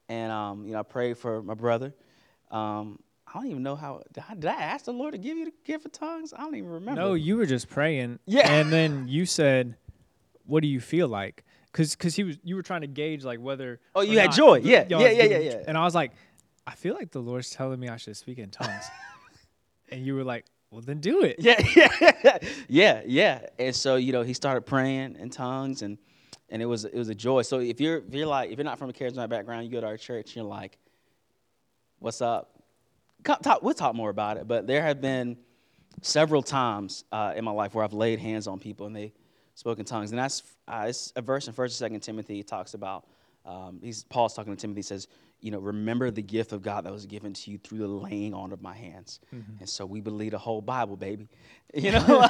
And, 0.09 0.31
um, 0.31 0.67
you 0.67 0.73
know, 0.73 0.81
I 0.81 0.83
prayed 0.83 1.19
for 1.19 1.43
my 1.43 1.55
brother. 1.55 1.95
Um, 2.51 3.01
I 3.27 3.41
don't 3.41 3.51
even 3.51 3.63
know 3.63 3.77
how. 3.77 4.03
Did 4.13 4.25
I, 4.29 4.35
did 4.35 4.47
I, 4.47 4.55
ask 4.55 4.85
the 4.85 4.93
Lord 4.93 5.13
to 5.13 5.19
give 5.19 5.37
you 5.37 5.47
the 5.47 5.53
gift 5.65 5.85
of 5.85 5.93
tongues? 5.93 6.33
I 6.33 6.41
don't 6.41 6.55
even 6.55 6.71
remember. 6.71 7.01
No, 7.01 7.15
you 7.15 7.37
were 7.37 7.47
just 7.47 7.69
praying. 7.69 8.19
Yeah. 8.25 8.51
And 8.51 8.73
then 8.73 9.09
you 9.09 9.27
said, 9.27 9.77
"What 10.47 10.61
do 10.61 10.69
you 10.69 10.81
feel 10.81 11.09
like?" 11.09 11.45
Because 11.73 11.97
because 11.97 12.15
he 12.15 12.25
was 12.25 12.39
you 12.45 12.55
were 12.55 12.63
trying 12.63 12.83
to 12.83 12.87
gauge 12.87 13.25
like 13.25 13.41
whether. 13.41 13.81
Oh, 13.95 14.01
you 14.01 14.19
had 14.19 14.27
not, 14.27 14.37
joy. 14.37 14.61
Yeah. 14.63 14.87
Yeah. 14.89 15.01
Yeah. 15.01 15.25
Yeah. 15.25 15.39
Yeah. 15.39 15.63
And 15.67 15.77
I 15.77 15.85
was 15.85 15.95
like, 15.95 16.13
I 16.67 16.75
feel 16.75 16.95
like 16.95 17.11
the 17.11 17.21
Lord's 17.21 17.51
telling 17.51 17.81
me 17.81 17.89
I 17.89 17.97
should 17.97 18.17
speak 18.17 18.39
in 18.39 18.51
tongues. 18.51 18.85
and 19.91 20.07
you 20.07 20.15
were 20.15 20.25
like, 20.25 20.47
well, 20.71 20.81
then 20.81 21.01
do 21.01 21.23
it. 21.23 21.37
Yeah. 21.39 21.61
Yeah. 22.25 22.39
yeah. 22.69 23.03
Yeah. 23.05 23.41
And 23.59 23.75
so 23.75 23.97
you 23.97 24.13
know 24.13 24.23
he 24.23 24.35
started 24.35 24.63
praying 24.63 25.17
in 25.17 25.31
tongues 25.31 25.83
and 25.83 25.99
and 26.51 26.63
it 26.63 26.67
was 26.67 26.85
it 26.85 26.95
was 26.95 27.09
a 27.09 27.15
joy. 27.15 27.43
So 27.43 27.61
if 27.61 27.81
you're 27.81 27.99
if 27.99 28.15
you're 28.15 28.27
like 28.27 28.51
if 28.51 28.59
you're 28.59 28.65
not 28.65 28.79
from 28.79 28.91
a 28.91 28.93
charismatic 28.93 29.31
background, 29.31 29.65
you 29.67 29.73
go 29.73 29.81
to 29.81 29.87
our 29.87 29.97
church, 29.97 30.37
you're 30.37 30.45
like, 30.45 30.79
what's 31.99 32.21
up? 32.21 32.57
talk, 33.25 33.63
we'll 33.63 33.75
talk 33.75 33.95
more 33.95 34.11
about 34.11 34.37
it, 34.37 34.47
but 34.47 34.67
there 34.67 34.83
have 34.83 35.01
been 35.01 35.37
several 36.03 36.43
times 36.43 37.05
uh, 37.13 37.33
in 37.37 37.45
my 37.45 37.51
life 37.51 37.75
where 37.75 37.85
I've 37.85 37.93
laid 37.93 38.19
hands 38.19 38.47
on 38.47 38.59
people 38.59 38.87
and 38.87 38.95
they 38.95 39.13
spoke 39.55 39.79
in 39.79 39.85
tongues. 39.85 40.11
And 40.11 40.19
that's 40.19 40.43
uh, 40.69 40.87
it's 40.89 41.13
a 41.17 41.23
verse 41.23 41.47
in 41.47 41.53
First 41.53 41.73
and 41.73 41.79
Second 41.79 42.01
Timothy 42.01 42.43
talks 42.43 42.75
about. 42.75 43.07
Um, 43.45 43.79
he's 43.83 44.05
Paul's 44.05 44.35
talking 44.35 44.55
to 44.55 44.61
Timothy. 44.61 44.83
Says, 44.83 45.09
you 45.41 45.51
know, 45.51 45.59
remember 45.59 46.11
the 46.11 46.23
gift 46.23 46.53
of 46.53 46.63
God 46.63 46.85
that 46.85 46.93
was 46.93 47.07
given 47.07 47.33
to 47.33 47.51
you 47.51 47.59
through 47.59 47.79
the 47.79 47.89
laying 47.89 48.35
on 48.35 48.53
of 48.53 48.63
my 48.63 48.75
hands. 48.75 49.21
Mm-hmm. 49.35 49.59
And 49.61 49.69
so 49.69 49.87
we 49.87 50.01
believe 50.01 50.33
the 50.33 50.39
whole 50.39 50.61
Bible, 50.61 50.97
baby. 50.97 51.29
You 51.75 51.91
know. 51.93 52.27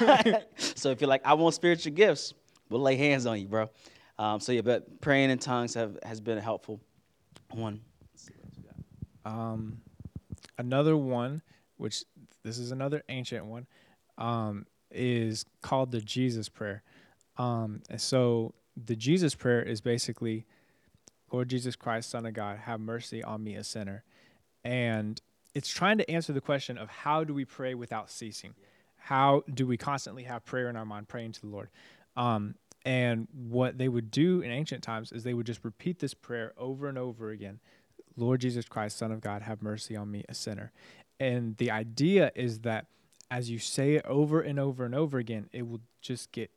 so 0.57 0.90
if 0.90 1.00
you're 1.00 1.09
like, 1.09 1.20
I 1.24 1.35
want 1.35 1.55
spiritual 1.55 1.92
gifts, 1.92 2.33
we'll 2.68 2.81
lay 2.81 2.96
hands 2.96 3.26
on 3.26 3.38
you, 3.38 3.46
bro. 3.46 3.70
Um, 4.18 4.40
so 4.40 4.52
yeah, 4.52 4.62
but 4.62 5.00
praying 5.00 5.31
in 5.31 5.38
tongues 5.38 5.74
have, 5.74 5.98
has 6.02 6.20
been 6.20 6.38
a 6.38 6.40
helpful 6.42 6.81
one. 7.52 7.81
Um, 9.24 9.79
another 10.59 10.96
one, 10.96 11.42
which 11.76 12.05
this 12.42 12.59
is 12.59 12.70
another 12.70 13.02
ancient 13.09 13.44
one, 13.44 13.66
um, 14.18 14.66
is 14.90 15.44
called 15.62 15.90
the 15.90 16.00
Jesus 16.00 16.48
Prayer. 16.48 16.83
Um, 17.37 17.83
and 17.90 18.00
so 18.00 18.55
the 18.76 18.96
Jesus 18.96 19.35
Prayer 19.35 19.62
is 19.62 19.81
basically, 19.81 20.46
Lord 21.33 21.48
Jesus 21.48 21.76
Christ, 21.76 22.11
Son 22.11 22.24
of 22.24 22.35
God, 22.35 22.59
have 22.59 22.81
mercy 22.81 23.22
on 23.22 23.42
me, 23.42 23.57
a 23.57 23.64
sinner. 23.64 24.05
And 24.64 25.20
it's 25.55 25.68
trying 25.68 25.98
to 25.98 26.11
answer 26.11 26.33
the 26.33 26.40
question 26.40 26.79
of 26.79 26.88
how 26.88 27.24
do 27.24 27.35
we 27.35 27.44
pray 27.44 27.74
without 27.74 28.11
ceasing? 28.11 28.55
How 28.96 29.42
do 29.52 29.66
we 29.66 29.76
constantly 29.76 30.24
have 30.24 30.44
prayer 30.44 30.68
in 30.68 30.76
our 30.76 30.85
mind, 30.85 31.09
praying 31.09 31.33
to 31.33 31.40
the 31.40 31.46
Lord? 31.48 31.68
Um, 32.16 32.55
and 32.87 33.29
what 33.35 33.77
they 33.77 33.88
would 33.88 34.11
do 34.11 34.40
in 34.40 34.51
ancient 34.51 34.83
times 34.83 35.12
is 35.12 35.25
they 35.25 35.35
would 35.35 35.46
just 35.46 35.64
repeat 35.64 35.99
this 35.99 36.14
prayer 36.14 36.55
over 36.57 36.88
and 36.88 36.96
over 36.96 37.31
again 37.31 37.61
Lord 38.16 38.40
Jesus 38.40 38.64
Christ, 38.66 38.96
Son 38.96 39.12
of 39.12 39.20
God, 39.20 39.42
have 39.42 39.62
mercy 39.62 39.94
on 39.94 40.11
me, 40.11 40.25
a 40.29 40.35
sinner. 40.35 40.72
And 41.20 41.57
the 41.59 41.70
idea 41.70 42.33
is 42.35 42.61
that 42.61 42.87
as 43.31 43.51
you 43.51 43.59
say 43.59 43.94
it 43.94 44.05
over 44.07 44.40
and 44.40 44.59
over 44.59 44.85
and 44.85 44.94
over 44.94 45.18
again, 45.18 45.49
it 45.53 45.68
will 45.68 45.81
just 46.01 46.33
get 46.33 46.51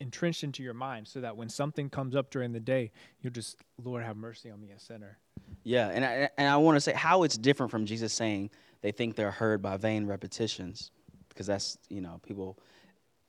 entrenched 0.00 0.44
into 0.44 0.62
your 0.62 0.74
mind 0.74 1.08
so 1.08 1.20
that 1.20 1.36
when 1.36 1.48
something 1.48 1.90
comes 1.90 2.14
up 2.14 2.30
during 2.30 2.52
the 2.52 2.60
day, 2.60 2.90
you'll 3.20 3.32
just, 3.32 3.56
Lord, 3.82 4.02
have 4.02 4.16
mercy 4.16 4.50
on 4.50 4.60
me, 4.60 4.70
a 4.70 4.80
sinner. 4.80 5.18
Yeah, 5.62 5.88
and 5.88 6.04
I, 6.04 6.28
and 6.38 6.48
I 6.48 6.56
want 6.56 6.76
to 6.76 6.80
say 6.80 6.92
how 6.92 7.22
it's 7.22 7.36
different 7.36 7.70
from 7.70 7.86
Jesus 7.86 8.12
saying 8.12 8.50
they 8.82 8.92
think 8.92 9.16
they're 9.16 9.30
heard 9.30 9.62
by 9.62 9.76
vain 9.76 10.06
repetitions, 10.06 10.90
because 11.28 11.46
that's, 11.46 11.78
you 11.88 12.00
know, 12.00 12.20
people, 12.22 12.58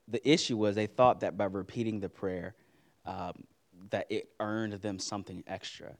the 0.08 0.28
issue 0.28 0.58
was 0.58 0.76
they 0.76 0.88
thought 0.88 1.20
that 1.22 1.38
by 1.38 1.46
repeating 1.46 2.00
the 2.00 2.10
prayer, 2.10 2.56
um, 3.06 3.44
that 3.90 4.08
it 4.10 4.30
earned 4.40 4.74
them 4.74 5.00
something 5.00 5.44
extra. 5.48 5.96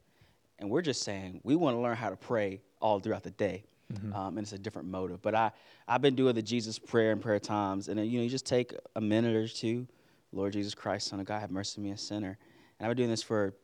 And 0.58 0.70
we're 0.70 0.82
just 0.82 1.02
saying 1.02 1.40
we 1.44 1.56
want 1.56 1.76
to 1.76 1.80
learn 1.80 1.96
how 1.96 2.10
to 2.10 2.16
pray 2.16 2.60
all 2.80 2.98
throughout 3.00 3.22
the 3.22 3.30
day. 3.30 3.64
Mm-hmm. 3.92 4.12
Um, 4.14 4.36
and 4.36 4.44
it's 4.44 4.52
a 4.52 4.58
different 4.58 4.88
motive. 4.88 5.22
But 5.22 5.36
I, 5.36 5.52
I've 5.86 6.02
been 6.02 6.16
doing 6.16 6.34
the 6.34 6.42
Jesus 6.42 6.76
prayer 6.76 7.12
and 7.12 7.20
prayer 7.20 7.38
times, 7.38 7.86
and 7.88 8.00
you 8.04 8.18
know, 8.18 8.24
you 8.24 8.28
just 8.28 8.46
take 8.46 8.74
a 8.96 9.00
minute 9.00 9.36
or 9.36 9.46
two, 9.46 9.86
Lord 10.32 10.54
Jesus 10.54 10.74
Christ, 10.74 11.06
Son 11.06 11.20
of 11.20 11.26
God, 11.26 11.40
have 11.40 11.52
mercy 11.52 11.80
on 11.80 11.84
me, 11.84 11.92
a 11.92 11.96
sinner. 11.96 12.36
And 12.78 12.84
I've 12.84 12.90
been 12.90 12.96
doing 12.96 13.10
this 13.10 13.22
for, 13.22 13.54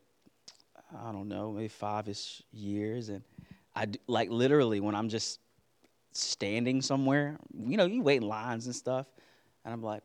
I 0.97 1.11
don't 1.11 1.27
know, 1.27 1.51
maybe 1.51 1.67
five-ish 1.67 2.43
years, 2.53 3.09
and 3.09 3.25
I 3.75 3.89
like 4.07 4.31
literally 4.31 4.79
when 4.79 4.95
I'm 4.95 5.09
just 5.09 5.41
standing 6.13 6.83
somewhere, 6.83 7.37
you 7.59 7.77
know, 7.77 7.87
you 7.87 8.03
wait 8.03 8.23
in 8.23 8.29
lines 8.29 8.67
and 8.67 8.77
stuff, 8.77 9.09
and 9.65 9.75
I'm 9.75 9.83
like, 9.83 10.03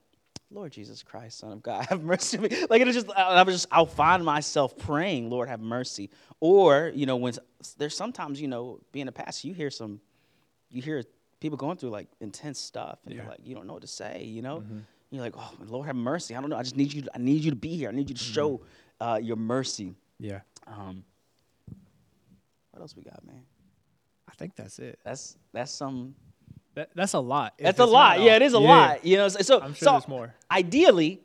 Lord 0.50 0.72
Jesus 0.72 1.04
Christ, 1.04 1.40
Son 1.40 1.52
of 1.52 1.62
God, 1.62 1.86
have 1.90 2.04
mercy 2.04 2.38
on 2.38 2.44
me. 2.44 2.50
Like 2.70 2.82
it 2.82 2.88
was 2.88 2.96
just, 2.96 3.10
I 3.12 3.44
was 3.44 3.56
just, 3.56 3.68
I'll 3.72 3.86
find 3.86 4.24
myself 4.24 4.78
praying, 4.78 5.30
Lord, 5.30 5.50
have 5.50 5.60
mercy. 5.60 6.10
Or, 6.40 6.92
you 6.96 7.06
know, 7.06 7.18
when 7.18 7.34
there's 7.78 7.96
sometimes, 7.96 8.40
you 8.40 8.48
know, 8.48 8.80
being 8.92 9.08
a 9.08 9.12
pastor, 9.12 9.48
you 9.48 9.54
hear 9.54 9.70
some, 9.70 10.00
you 10.70 10.82
hear 10.82 11.04
people 11.40 11.58
going 11.58 11.78
through 11.78 11.90
like 11.90 12.08
intense 12.22 12.60
stuff, 12.60 13.00
and 13.06 13.14
yeah. 13.14 13.22
you're 13.22 13.30
like, 13.30 13.40
you 13.44 13.56
don't 13.56 13.68
know 13.68 13.74
what 13.74 13.82
to 13.82 13.88
say, 13.88 14.24
you 14.24 14.42
know. 14.42 14.60
Mm-hmm. 14.60 14.80
You're 15.12 15.24
like, 15.24 15.36
oh, 15.38 15.54
Lord, 15.68 15.88
have 15.88 15.96
mercy. 15.96 16.36
I 16.36 16.42
don't 16.42 16.50
know. 16.50 16.58
I 16.58 16.64
just 16.64 16.76
need 16.76 16.92
you. 16.92 17.04
To, 17.04 17.12
I 17.16 17.18
need 17.18 17.44
you 17.44 17.52
to 17.52 17.56
be 17.56 17.78
here. 17.78 17.88
I 17.88 17.94
need 17.94 18.10
you 18.10 18.16
to 18.16 18.22
mm-hmm. 18.22 18.34
show 18.34 18.62
uh, 19.00 19.20
your 19.22 19.38
mercy. 19.38 19.96
Yeah. 20.20 20.42
Um, 20.66 21.04
what 22.72 22.82
else 22.82 22.96
we 22.96 23.04
got, 23.04 23.26
man? 23.26 23.42
I 24.28 24.34
think 24.34 24.56
that's 24.56 24.80
it. 24.80 25.00
That's 25.06 25.38
that's 25.54 25.72
some 25.72 26.14
that, 26.78 26.92
that's 26.94 27.14
a 27.14 27.20
lot. 27.20 27.56
That's 27.58 27.80
a 27.80 27.86
lot. 27.86 28.22
Yeah, 28.22 28.36
it 28.36 28.44
is 28.44 28.54
a 28.54 28.60
yeah. 28.60 28.68
lot. 28.68 29.06
You 29.06 29.18
know, 29.18 29.28
so, 29.30 29.42
so, 29.42 29.60
I'm 29.60 29.74
sure 29.74 29.86
so 29.86 29.92
there's 29.94 30.08
more. 30.08 30.36
Ideally, 30.52 31.20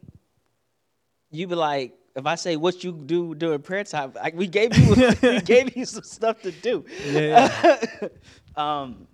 you'd 1.30 1.50
be 1.50 1.54
like, 1.54 1.92
if 2.16 2.24
I 2.24 2.36
say 2.36 2.56
what 2.56 2.82
you 2.82 2.92
do 2.92 3.34
during 3.34 3.60
prayer 3.60 3.84
time, 3.84 4.14
like 4.14 4.34
we 4.34 4.46
gave 4.46 4.74
you 4.74 5.14
we 5.22 5.40
gave 5.44 5.76
you 5.76 5.84
some 5.84 6.04
stuff 6.04 6.40
to 6.42 6.52
do. 6.52 6.86
Yeah. 7.04 7.76
um, 8.56 9.06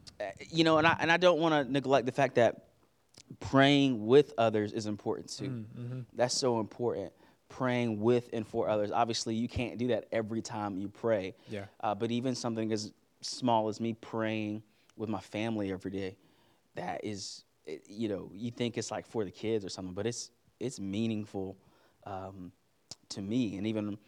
you 0.53 0.62
know, 0.62 0.79
and 0.79 0.87
I 0.87 0.96
and 1.01 1.11
I 1.11 1.16
don't 1.16 1.40
want 1.40 1.55
to 1.55 1.72
neglect 1.72 2.07
the 2.07 2.12
fact 2.12 2.37
that 2.37 2.66
praying 3.40 4.07
with 4.07 4.33
others 4.38 4.72
is 4.72 4.87
important 4.87 5.31
too. 5.31 5.44
Mm, 5.44 5.64
mm-hmm. 5.77 6.01
That's 6.14 6.37
so 6.37 6.61
important. 6.61 7.12
Praying 7.48 8.01
with 8.01 8.31
and 8.33 8.46
for 8.46 8.68
others. 8.68 8.92
Obviously, 8.92 9.35
you 9.35 9.48
can't 9.48 9.77
do 9.77 9.88
that 9.88 10.07
every 10.12 10.40
time 10.40 10.79
you 10.79 10.88
pray. 10.88 11.35
Yeah. 11.51 11.64
Uh, 11.81 11.96
but 11.96 12.12
even 12.12 12.37
something 12.37 12.70
as 12.70 12.92
small 13.22 13.68
as 13.68 13.81
me 13.81 13.94
praying 13.94 14.62
with 14.96 15.09
my 15.09 15.20
family 15.20 15.72
every 15.72 15.90
day 15.90 16.16
that 16.79 17.05
is, 17.05 17.45
you 17.87 18.09
know, 18.09 18.31
you 18.33 18.51
think 18.51 18.79
it's 18.79 18.91
like 18.91 19.07
for 19.07 19.25
the 19.25 19.31
kids 19.31 19.64
or 19.64 19.69
something, 19.69 19.95
but 19.95 20.07
it's 20.07 20.31
it's 20.61 20.81
meaningful 20.81 21.57
um, 22.07 22.53
to 23.11 23.21
me, 23.21 23.57
and 23.57 23.67
even 23.67 23.99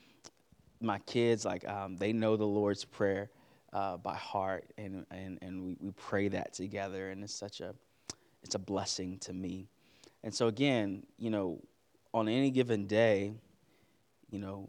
my 0.81 0.99
kids, 1.01 1.45
like 1.45 1.69
um, 1.69 1.97
they 1.97 2.13
know 2.13 2.37
the 2.37 2.47
Lord's 2.47 2.85
prayer 2.85 3.29
uh, 3.73 3.97
by 3.97 4.15
heart, 4.15 4.65
and 4.79 5.05
and 5.11 5.39
and 5.43 5.63
we, 5.65 5.77
we 5.81 5.91
pray 5.93 6.29
that 6.29 6.55
together, 6.55 7.11
and 7.11 7.23
it's 7.23 7.35
such 7.35 7.61
a 7.61 7.75
it's 8.43 8.55
a 8.55 8.59
blessing 8.59 9.19
to 9.19 9.33
me. 9.33 9.69
And 10.23 10.35
so 10.35 10.47
again, 10.47 11.05
you 11.19 11.31
know, 11.31 11.61
on 12.15 12.29
any 12.29 12.51
given 12.51 12.87
day, 12.87 13.33
you 14.31 14.39
know, 14.39 14.69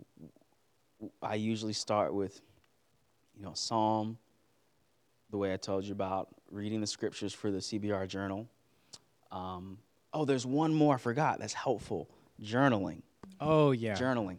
I 1.21 1.35
usually 1.35 1.73
start 1.73 2.13
with, 2.13 2.41
you 3.35 3.43
know, 3.43 3.53
Psalm 3.53 4.17
the 5.29 5.37
way 5.37 5.53
I 5.53 5.57
told 5.57 5.85
you 5.85 5.93
about 5.93 6.27
reading 6.51 6.81
the 6.81 6.87
scriptures 6.87 7.33
for 7.33 7.51
the 7.51 7.59
CBR 7.59 8.07
journal. 8.07 8.47
Um, 9.31 9.77
oh, 10.13 10.25
there's 10.25 10.45
one 10.45 10.73
more 10.73 10.95
I 10.95 10.97
forgot 10.97 11.39
that's 11.39 11.53
helpful 11.53 12.09
journaling. 12.41 13.01
Oh, 13.39 13.71
yeah. 13.71 13.95
Journaling. 13.95 14.37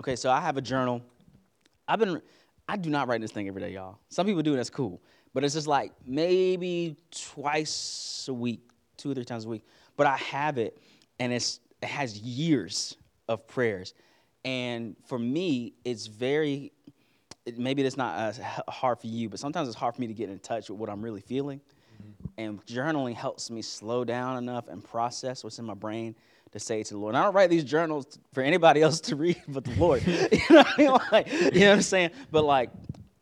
Okay, 0.00 0.16
so 0.16 0.30
I 0.30 0.40
have 0.40 0.56
a 0.56 0.62
journal. 0.62 1.02
I've 1.86 1.98
been, 1.98 2.20
I 2.68 2.76
do 2.76 2.90
not 2.90 3.08
write 3.08 3.20
this 3.20 3.30
thing 3.30 3.48
every 3.48 3.60
day, 3.60 3.72
y'all. 3.72 3.98
Some 4.08 4.26
people 4.26 4.42
do, 4.42 4.50
and 4.50 4.58
that's 4.58 4.70
cool. 4.70 5.02
But 5.34 5.44
it's 5.44 5.54
just 5.54 5.66
like 5.66 5.92
maybe 6.06 6.96
twice 7.10 8.26
a 8.28 8.34
week, 8.34 8.60
two 8.96 9.10
or 9.10 9.14
three 9.14 9.24
times 9.24 9.44
a 9.44 9.48
week. 9.48 9.64
But 9.96 10.06
I 10.06 10.16
have 10.16 10.58
it, 10.58 10.78
and 11.18 11.32
it's, 11.32 11.60
it 11.82 11.88
has 11.88 12.18
years 12.18 12.96
of 13.28 13.46
prayers. 13.46 13.94
And 14.44 14.96
for 15.06 15.18
me, 15.18 15.74
it's 15.84 16.06
very 16.06 16.72
it, 17.46 17.58
maybe 17.58 17.82
that's 17.82 17.96
not 17.96 18.18
as 18.18 18.40
hard 18.68 18.98
for 18.98 19.06
you, 19.06 19.28
but 19.28 19.38
sometimes 19.38 19.68
it's 19.68 19.76
hard 19.76 19.94
for 19.94 20.00
me 20.00 20.06
to 20.06 20.14
get 20.14 20.30
in 20.30 20.38
touch 20.38 20.70
with 20.70 20.78
what 20.78 20.88
I'm 20.88 21.02
really 21.02 21.20
feeling. 21.20 21.60
Mm-hmm. 21.60 22.40
And 22.40 22.66
journaling 22.66 23.14
helps 23.14 23.50
me 23.50 23.62
slow 23.62 24.04
down 24.04 24.38
enough 24.38 24.68
and 24.68 24.82
process 24.82 25.44
what's 25.44 25.58
in 25.58 25.64
my 25.64 25.74
brain 25.74 26.14
to 26.52 26.58
say 26.58 26.82
to 26.82 26.94
the 26.94 26.98
Lord. 26.98 27.14
And 27.14 27.22
I 27.22 27.24
don't 27.24 27.34
write 27.34 27.50
these 27.50 27.64
journals 27.64 28.18
for 28.32 28.42
anybody 28.42 28.82
else 28.82 29.00
to 29.02 29.16
read 29.16 29.40
but 29.48 29.64
the 29.64 29.74
Lord. 29.74 30.06
you, 30.06 30.38
know 30.50 30.64
I 30.64 30.74
mean? 30.78 30.90
like, 31.12 31.32
you 31.32 31.60
know 31.60 31.68
what 31.68 31.76
I'm 31.76 31.82
saying? 31.82 32.10
But 32.30 32.44
like, 32.44 32.70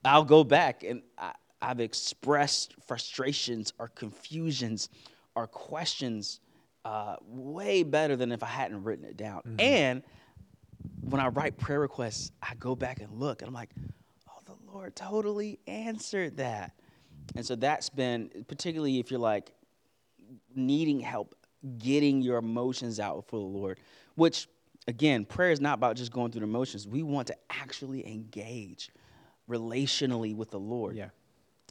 I'll 0.04 0.24
go 0.24 0.44
back 0.44 0.84
and 0.84 1.02
I, 1.18 1.32
I've 1.60 1.80
expressed 1.80 2.74
frustrations 2.86 3.72
or 3.78 3.88
confusions 3.88 4.88
or 5.34 5.46
questions 5.46 6.40
uh, 6.84 7.16
way 7.24 7.84
better 7.84 8.16
than 8.16 8.32
if 8.32 8.42
I 8.42 8.48
hadn't 8.48 8.82
written 8.82 9.04
it 9.04 9.16
down. 9.16 9.42
Mm-hmm. 9.42 9.60
And 9.60 10.02
when 11.00 11.20
I 11.20 11.28
write 11.28 11.56
prayer 11.56 11.80
requests, 11.80 12.32
I 12.42 12.54
go 12.56 12.74
back 12.74 13.00
and 13.00 13.20
look, 13.20 13.42
and 13.42 13.48
I'm 13.48 13.54
like, 13.54 13.70
Lord 14.72 14.96
totally 14.96 15.58
answered 15.66 16.38
that. 16.38 16.72
And 17.36 17.44
so 17.44 17.54
that's 17.56 17.90
been, 17.90 18.30
particularly 18.48 18.98
if 18.98 19.10
you're 19.10 19.20
like 19.20 19.52
needing 20.54 21.00
help 21.00 21.34
getting 21.78 22.22
your 22.22 22.38
emotions 22.38 22.98
out 22.98 23.26
for 23.28 23.38
the 23.38 23.46
Lord, 23.46 23.78
which 24.14 24.48
again, 24.88 25.24
prayer 25.24 25.50
is 25.50 25.60
not 25.60 25.74
about 25.74 25.96
just 25.96 26.12
going 26.12 26.32
through 26.32 26.40
the 26.40 26.46
motions. 26.46 26.88
We 26.88 27.02
want 27.02 27.28
to 27.28 27.36
actually 27.50 28.06
engage 28.06 28.90
relationally 29.48 30.34
with 30.34 30.50
the 30.50 30.58
Lord. 30.58 30.96
Yeah. 30.96 31.10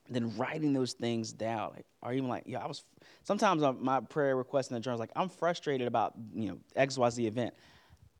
Then 0.09 0.35
writing 0.37 0.73
those 0.73 0.93
things 0.93 1.31
down, 1.31 1.71
like, 1.75 1.85
or 2.01 2.11
even 2.13 2.27
like, 2.27 2.43
yeah, 2.45 2.59
I 2.59 2.67
was. 2.67 2.83
Sometimes 3.23 3.63
my 3.79 3.99
prayer 4.01 4.35
request 4.35 4.71
in 4.71 4.75
the 4.75 4.81
journal 4.81 4.95
is 4.95 4.99
like, 4.99 5.11
I'm 5.15 5.29
frustrated 5.29 5.87
about 5.87 6.13
you 6.33 6.49
know 6.49 6.57
X 6.75 6.97
Y 6.97 7.09
Z 7.09 7.27
event. 7.27 7.53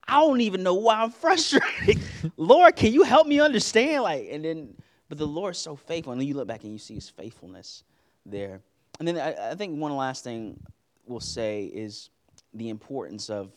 I 0.08 0.20
don't 0.20 0.42
even 0.42 0.64
know 0.64 0.76
why 0.76 1.02
I'm 1.02 1.12
frustrated. 1.12 2.02
Lord, 2.38 2.76
can 2.76 2.92
you 2.92 3.04
help 3.04 3.28
me 3.28 3.40
understand? 3.40 4.04
Like, 4.04 4.28
and 4.30 4.44
then, 4.44 4.76
but 5.10 5.18
the 5.18 5.28
Lord's 5.28 5.60
so 5.60 5.76
faithful, 5.76 6.12
and 6.12 6.22
then 6.22 6.28
you 6.28 6.34
look 6.34 6.48
back 6.48 6.64
and 6.64 6.72
you 6.72 6.80
see 6.80 6.96
His 6.96 7.10
faithfulness 7.10 7.84
there. 8.26 8.62
And 9.00 9.08
then 9.08 9.18
I, 9.18 9.52
I 9.52 9.56
think 9.56 9.80
one 9.80 9.96
last 9.96 10.24
thing 10.24 10.60
we'll 11.06 11.20
say 11.20 11.66
is 11.66 12.10
the 12.54 12.70
importance 12.70 13.30
of 13.30 13.52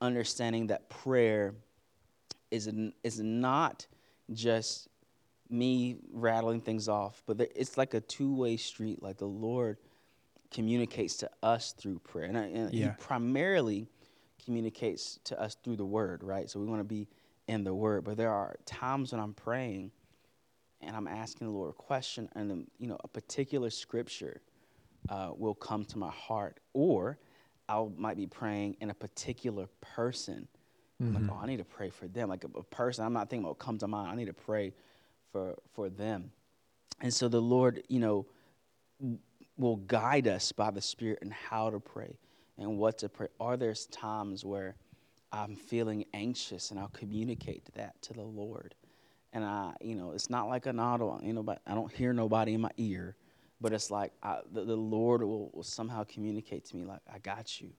understanding 0.00 0.68
that 0.68 0.88
prayer 0.88 1.54
is 2.50 2.66
an, 2.66 2.92
is 3.02 3.20
not 3.20 3.86
just 4.32 4.88
me 5.48 5.96
rattling 6.12 6.60
things 6.60 6.88
off, 6.88 7.22
but 7.26 7.38
there, 7.38 7.48
it's 7.54 7.76
like 7.76 7.94
a 7.94 8.00
two 8.00 8.34
way 8.34 8.56
street. 8.56 9.02
Like 9.02 9.18
the 9.18 9.26
Lord 9.26 9.78
communicates 10.50 11.16
to 11.18 11.30
us 11.42 11.72
through 11.72 11.98
prayer, 12.00 12.26
and, 12.26 12.38
I, 12.38 12.44
and 12.44 12.74
Yeah. 12.74 12.90
He 12.90 12.92
primarily 12.98 13.88
communicates 14.46 15.18
to 15.24 15.38
us 15.38 15.56
through 15.62 15.76
the 15.76 15.84
Word, 15.84 16.22
right? 16.22 16.48
So 16.48 16.58
we 16.58 16.66
want 16.66 16.80
to 16.80 16.84
be 16.84 17.08
in 17.48 17.64
the 17.64 17.74
Word, 17.74 18.04
but 18.04 18.16
there 18.16 18.32
are 18.32 18.56
times 18.64 19.12
when 19.12 19.20
I'm 19.20 19.34
praying 19.34 19.90
and 20.80 20.96
I'm 20.96 21.08
asking 21.08 21.48
the 21.48 21.52
Lord 21.52 21.70
a 21.70 21.74
question, 21.74 22.28
and 22.34 22.50
then, 22.50 22.66
you 22.78 22.86
know 22.86 22.98
a 23.02 23.08
particular 23.08 23.70
scripture 23.70 24.40
uh, 25.08 25.30
will 25.36 25.54
come 25.54 25.84
to 25.86 25.98
my 25.98 26.10
heart, 26.10 26.60
or 26.72 27.18
I 27.68 27.84
might 27.96 28.16
be 28.16 28.26
praying 28.26 28.76
in 28.80 28.90
a 28.90 28.94
particular 28.94 29.66
person. 29.80 30.48
I'm 31.00 31.14
like, 31.14 31.24
oh, 31.30 31.38
I 31.42 31.46
need 31.46 31.58
to 31.58 31.64
pray 31.64 31.90
for 31.90 32.08
them. 32.08 32.30
Like 32.30 32.44
a, 32.44 32.58
a 32.58 32.62
person, 32.62 33.04
I'm 33.04 33.12
not 33.12 33.28
thinking 33.28 33.44
about 33.44 33.50
what 33.50 33.58
comes 33.58 33.80
to 33.80 33.88
mind. 33.88 34.10
I 34.10 34.14
need 34.14 34.26
to 34.26 34.32
pray 34.32 34.72
for 35.32 35.54
for 35.74 35.90
them. 35.90 36.30
And 37.00 37.12
so 37.12 37.28
the 37.28 37.40
Lord, 37.40 37.82
you 37.88 38.00
know, 38.00 38.26
will 39.58 39.76
guide 39.76 40.26
us 40.28 40.52
by 40.52 40.70
the 40.70 40.80
Spirit 40.80 41.18
and 41.22 41.32
how 41.32 41.70
to 41.70 41.80
pray 41.80 42.18
and 42.58 42.78
what 42.78 42.98
to 42.98 43.08
pray. 43.08 43.28
Are 43.40 43.56
there 43.56 43.74
times 43.90 44.44
where 44.44 44.76
I'm 45.32 45.56
feeling 45.56 46.04
anxious 46.14 46.70
and 46.70 46.80
I'll 46.80 46.88
communicate 46.88 47.68
that 47.74 48.00
to 48.02 48.12
the 48.14 48.22
Lord? 48.22 48.74
And 49.32 49.44
I, 49.44 49.74
you 49.80 49.94
know, 49.94 50.12
it's 50.12 50.30
not 50.30 50.48
like 50.48 50.66
an 50.66 50.80
auto, 50.80 51.20
you 51.22 51.32
know, 51.32 51.42
but 51.42 51.60
I 51.66 51.74
don't 51.74 51.92
hear 51.92 52.12
nobody 52.12 52.54
in 52.54 52.60
my 52.62 52.70
ear, 52.78 53.16
but 53.60 53.72
it's 53.72 53.90
like 53.90 54.12
I, 54.22 54.38
the, 54.52 54.64
the 54.64 54.76
Lord 54.76 55.22
will, 55.22 55.50
will 55.52 55.62
somehow 55.62 56.04
communicate 56.04 56.64
to 56.66 56.76
me, 56.76 56.84
like, 56.84 57.00
I 57.12 57.18
got 57.18 57.60
you. 57.60 57.70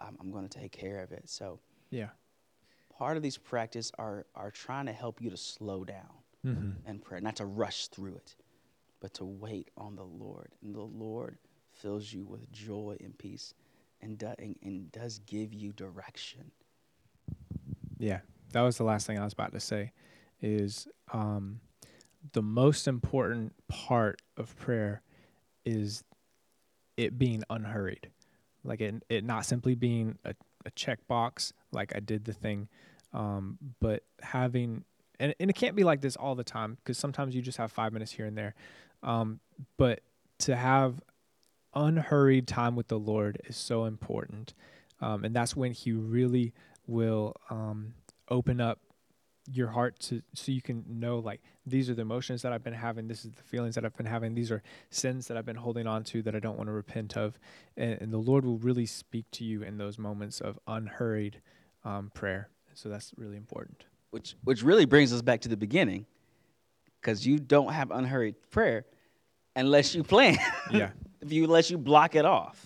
I'm, 0.00 0.16
I'm 0.20 0.30
going 0.30 0.48
to 0.48 0.58
take 0.58 0.72
care 0.72 1.00
of 1.00 1.12
it. 1.12 1.28
So 1.28 1.60
Yeah. 1.90 2.08
part 2.96 3.16
of 3.18 3.22
these 3.22 3.36
practice 3.36 3.92
are, 3.98 4.26
are 4.34 4.50
trying 4.50 4.86
to 4.86 4.92
help 4.92 5.20
you 5.20 5.30
to 5.30 5.36
slow 5.36 5.84
down 5.84 6.08
Mm-hmm. 6.46 6.70
and 6.88 7.02
pray, 7.02 7.20
not 7.20 7.36
to 7.36 7.44
rush 7.44 7.88
through 7.88 8.14
it, 8.14 8.34
but 9.00 9.12
to 9.14 9.26
wait 9.26 9.70
on 9.76 9.94
the 9.96 10.04
Lord. 10.04 10.52
And 10.62 10.74
the 10.74 10.80
Lord 10.80 11.36
fills 11.70 12.10
you 12.14 12.24
with 12.24 12.50
joy 12.50 12.96
and 13.00 13.16
peace 13.18 13.52
and, 14.02 14.18
do, 14.18 14.32
and, 14.38 14.56
and 14.62 14.92
does 14.92 15.20
give 15.20 15.52
you 15.52 15.72
direction. 15.72 16.50
Yeah, 17.98 18.20
that 18.52 18.62
was 18.62 18.78
the 18.78 18.84
last 18.84 19.06
thing 19.06 19.18
I 19.18 19.24
was 19.24 19.32
about 19.32 19.52
to 19.52 19.60
say. 19.60 19.92
Is 20.42 20.88
um, 21.12 21.60
the 22.32 22.42
most 22.42 22.88
important 22.88 23.54
part 23.68 24.22
of 24.36 24.56
prayer 24.56 25.02
is 25.64 26.02
it 26.96 27.18
being 27.18 27.42
unhurried, 27.50 28.10
like 28.64 28.80
it 28.80 29.02
it 29.08 29.24
not 29.24 29.44
simply 29.44 29.74
being 29.74 30.18
a, 30.24 30.34
a 30.64 30.70
checkbox, 30.70 31.52
like 31.72 31.94
I 31.94 32.00
did 32.00 32.24
the 32.24 32.32
thing, 32.32 32.68
um, 33.12 33.58
but 33.80 34.04
having 34.22 34.84
and, 35.18 35.34
and 35.38 35.50
it 35.50 35.54
can't 35.54 35.76
be 35.76 35.84
like 35.84 36.00
this 36.00 36.16
all 36.16 36.34
the 36.34 36.44
time 36.44 36.78
because 36.82 36.96
sometimes 36.96 37.34
you 37.34 37.42
just 37.42 37.58
have 37.58 37.70
five 37.70 37.92
minutes 37.92 38.12
here 38.12 38.24
and 38.24 38.36
there, 38.36 38.54
um, 39.02 39.40
but 39.76 40.00
to 40.38 40.56
have 40.56 41.00
unhurried 41.74 42.46
time 42.46 42.76
with 42.76 42.88
the 42.88 42.98
Lord 42.98 43.40
is 43.44 43.56
so 43.56 43.84
important, 43.84 44.54
um, 45.00 45.24
and 45.24 45.34
that's 45.34 45.56
when 45.56 45.72
He 45.72 45.92
really 45.92 46.52
will 46.86 47.36
um, 47.50 47.94
open 48.28 48.60
up 48.60 48.80
your 49.52 49.68
heart 49.68 49.98
to 49.98 50.22
so 50.34 50.52
you 50.52 50.62
can 50.62 50.84
know 50.88 51.18
like 51.18 51.40
these 51.66 51.90
are 51.90 51.94
the 51.94 52.02
emotions 52.02 52.42
that 52.42 52.52
I've 52.52 52.62
been 52.62 52.72
having 52.72 53.08
this 53.08 53.24
is 53.24 53.32
the 53.32 53.42
feelings 53.42 53.74
that 53.74 53.84
I've 53.84 53.96
been 53.96 54.06
having 54.06 54.34
these 54.34 54.50
are 54.50 54.62
sins 54.90 55.26
that 55.28 55.36
I've 55.36 55.46
been 55.46 55.56
holding 55.56 55.86
on 55.86 56.04
to 56.04 56.22
that 56.22 56.36
I 56.36 56.40
don't 56.40 56.56
want 56.56 56.68
to 56.68 56.72
repent 56.72 57.16
of. 57.16 57.38
And, 57.76 58.00
and 58.00 58.12
the 58.12 58.18
Lord 58.18 58.44
will 58.44 58.58
really 58.58 58.86
speak 58.86 59.30
to 59.32 59.44
you 59.44 59.62
in 59.62 59.78
those 59.78 59.98
moments 59.98 60.40
of 60.40 60.58
unhurried 60.66 61.40
um, 61.84 62.10
prayer. 62.14 62.48
So 62.74 62.88
that's 62.88 63.12
really 63.16 63.36
important. 63.36 63.84
Which 64.10 64.36
which 64.44 64.62
really 64.62 64.84
brings 64.84 65.12
us 65.12 65.22
back 65.22 65.40
to 65.42 65.48
the 65.48 65.56
beginning 65.56 66.06
because 67.00 67.26
you 67.26 67.38
don't 67.38 67.72
have 67.72 67.90
unhurried 67.90 68.36
prayer 68.50 68.84
unless 69.56 69.94
you 69.94 70.04
plan. 70.04 70.38
Yeah 70.70 70.90
if 71.20 71.32
you 71.32 71.44
unless 71.44 71.70
you 71.70 71.78
block 71.78 72.14
it 72.14 72.24
off 72.24 72.64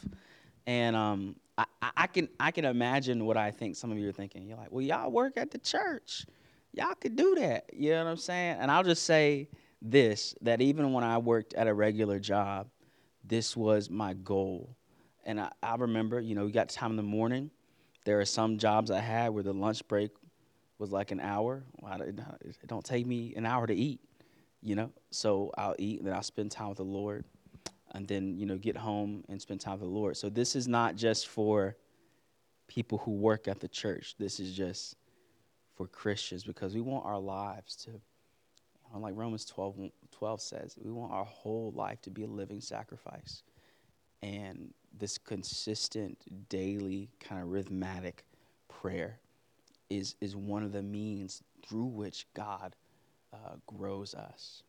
and 0.66 0.96
um 0.96 1.36
I, 1.56 1.64
I 1.96 2.06
can 2.08 2.28
I 2.40 2.50
can 2.50 2.64
imagine 2.64 3.24
what 3.24 3.36
I 3.36 3.50
think 3.50 3.76
some 3.76 3.92
of 3.92 3.98
you 3.98 4.08
are 4.08 4.12
thinking. 4.12 4.46
You're 4.46 4.56
like, 4.56 4.72
well, 4.72 4.82
y'all 4.82 5.10
work 5.10 5.36
at 5.36 5.50
the 5.50 5.58
church. 5.58 6.26
Y'all 6.72 6.94
could 6.94 7.14
do 7.14 7.36
that. 7.36 7.70
You 7.72 7.90
know 7.90 8.04
what 8.04 8.10
I'm 8.10 8.16
saying? 8.16 8.56
And 8.58 8.70
I'll 8.70 8.82
just 8.82 9.04
say 9.04 9.48
this 9.80 10.34
that 10.40 10.60
even 10.60 10.92
when 10.92 11.04
I 11.04 11.18
worked 11.18 11.54
at 11.54 11.68
a 11.68 11.74
regular 11.74 12.18
job, 12.18 12.68
this 13.22 13.56
was 13.56 13.88
my 13.88 14.14
goal. 14.14 14.76
And 15.24 15.40
I, 15.40 15.50
I 15.62 15.76
remember, 15.76 16.20
you 16.20 16.34
know, 16.34 16.46
you 16.46 16.52
got 16.52 16.68
time 16.68 16.90
in 16.90 16.96
the 16.96 17.02
morning. 17.02 17.50
There 18.04 18.20
are 18.20 18.24
some 18.24 18.58
jobs 18.58 18.90
I 18.90 19.00
had 19.00 19.30
where 19.30 19.42
the 19.42 19.54
lunch 19.54 19.86
break 19.88 20.10
was 20.78 20.90
like 20.90 21.12
an 21.12 21.20
hour. 21.20 21.62
Well, 21.80 22.02
it 22.02 22.18
don't 22.66 22.84
take 22.84 23.06
me 23.06 23.32
an 23.36 23.46
hour 23.46 23.66
to 23.66 23.74
eat, 23.74 24.00
you 24.60 24.74
know. 24.74 24.90
So 25.10 25.52
I'll 25.56 25.76
eat 25.78 26.00
and 26.00 26.08
then 26.08 26.14
I'll 26.14 26.22
spend 26.22 26.50
time 26.50 26.68
with 26.68 26.78
the 26.78 26.84
Lord, 26.84 27.24
and 27.94 28.06
then 28.08 28.36
you 28.36 28.44
know 28.44 28.56
get 28.56 28.76
home 28.76 29.24
and 29.28 29.40
spend 29.40 29.60
time 29.60 29.74
with 29.74 29.82
the 29.82 29.86
Lord. 29.86 30.16
So 30.16 30.28
this 30.28 30.54
is 30.56 30.68
not 30.68 30.96
just 30.96 31.28
for 31.28 31.76
people 32.66 32.98
who 32.98 33.12
work 33.12 33.48
at 33.48 33.60
the 33.60 33.68
church. 33.68 34.16
This 34.18 34.40
is 34.40 34.54
just 34.54 34.96
for 35.76 35.86
Christians 35.86 36.44
because 36.44 36.74
we 36.74 36.80
want 36.80 37.04
our 37.04 37.18
lives 37.18 37.76
to, 37.76 37.90
like 38.98 39.14
Romans 39.16 39.44
12, 39.44 39.90
12 40.12 40.40
says, 40.40 40.76
we 40.82 40.90
want 40.90 41.12
our 41.12 41.24
whole 41.24 41.72
life 41.74 42.00
to 42.02 42.10
be 42.10 42.24
a 42.24 42.28
living 42.28 42.60
sacrifice. 42.60 43.42
And 44.22 44.72
this 44.96 45.18
consistent, 45.18 46.48
daily, 46.48 47.10
kind 47.20 47.42
of 47.42 47.48
rhythmatic 47.48 48.24
prayer 48.68 49.18
is, 49.90 50.14
is 50.20 50.36
one 50.36 50.62
of 50.62 50.72
the 50.72 50.82
means 50.82 51.42
through 51.66 51.86
which 51.86 52.26
God 52.34 52.76
uh, 53.32 53.56
grows 53.66 54.14
us. 54.14 54.62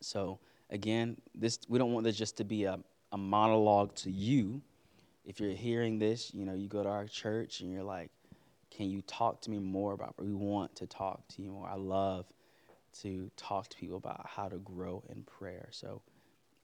So, 0.00 0.40
again, 0.70 1.16
this 1.34 1.58
we 1.68 1.78
don't 1.78 1.92
want 1.92 2.04
this 2.04 2.16
just 2.16 2.36
to 2.38 2.44
be 2.44 2.64
a, 2.64 2.78
a 3.12 3.18
monologue 3.18 3.94
to 3.96 4.10
you. 4.10 4.62
If 5.24 5.40
you're 5.40 5.50
hearing 5.50 5.98
this, 5.98 6.32
you 6.32 6.44
know, 6.44 6.54
you 6.54 6.68
go 6.68 6.82
to 6.82 6.88
our 6.88 7.06
church 7.06 7.60
and 7.60 7.70
you're 7.70 7.82
like, 7.82 8.10
can 8.70 8.90
you 8.90 9.02
talk 9.02 9.40
to 9.42 9.50
me 9.50 9.58
more 9.58 9.92
about 9.92 10.14
we 10.18 10.32
want 10.32 10.74
to 10.76 10.86
talk 10.86 11.26
to 11.28 11.42
you 11.42 11.50
more. 11.50 11.68
I 11.68 11.76
love 11.76 12.26
to 13.02 13.30
talk 13.36 13.68
to 13.68 13.76
people 13.76 13.96
about 13.96 14.26
how 14.26 14.48
to 14.48 14.58
grow 14.58 15.02
in 15.08 15.22
prayer. 15.22 15.68
So 15.70 16.02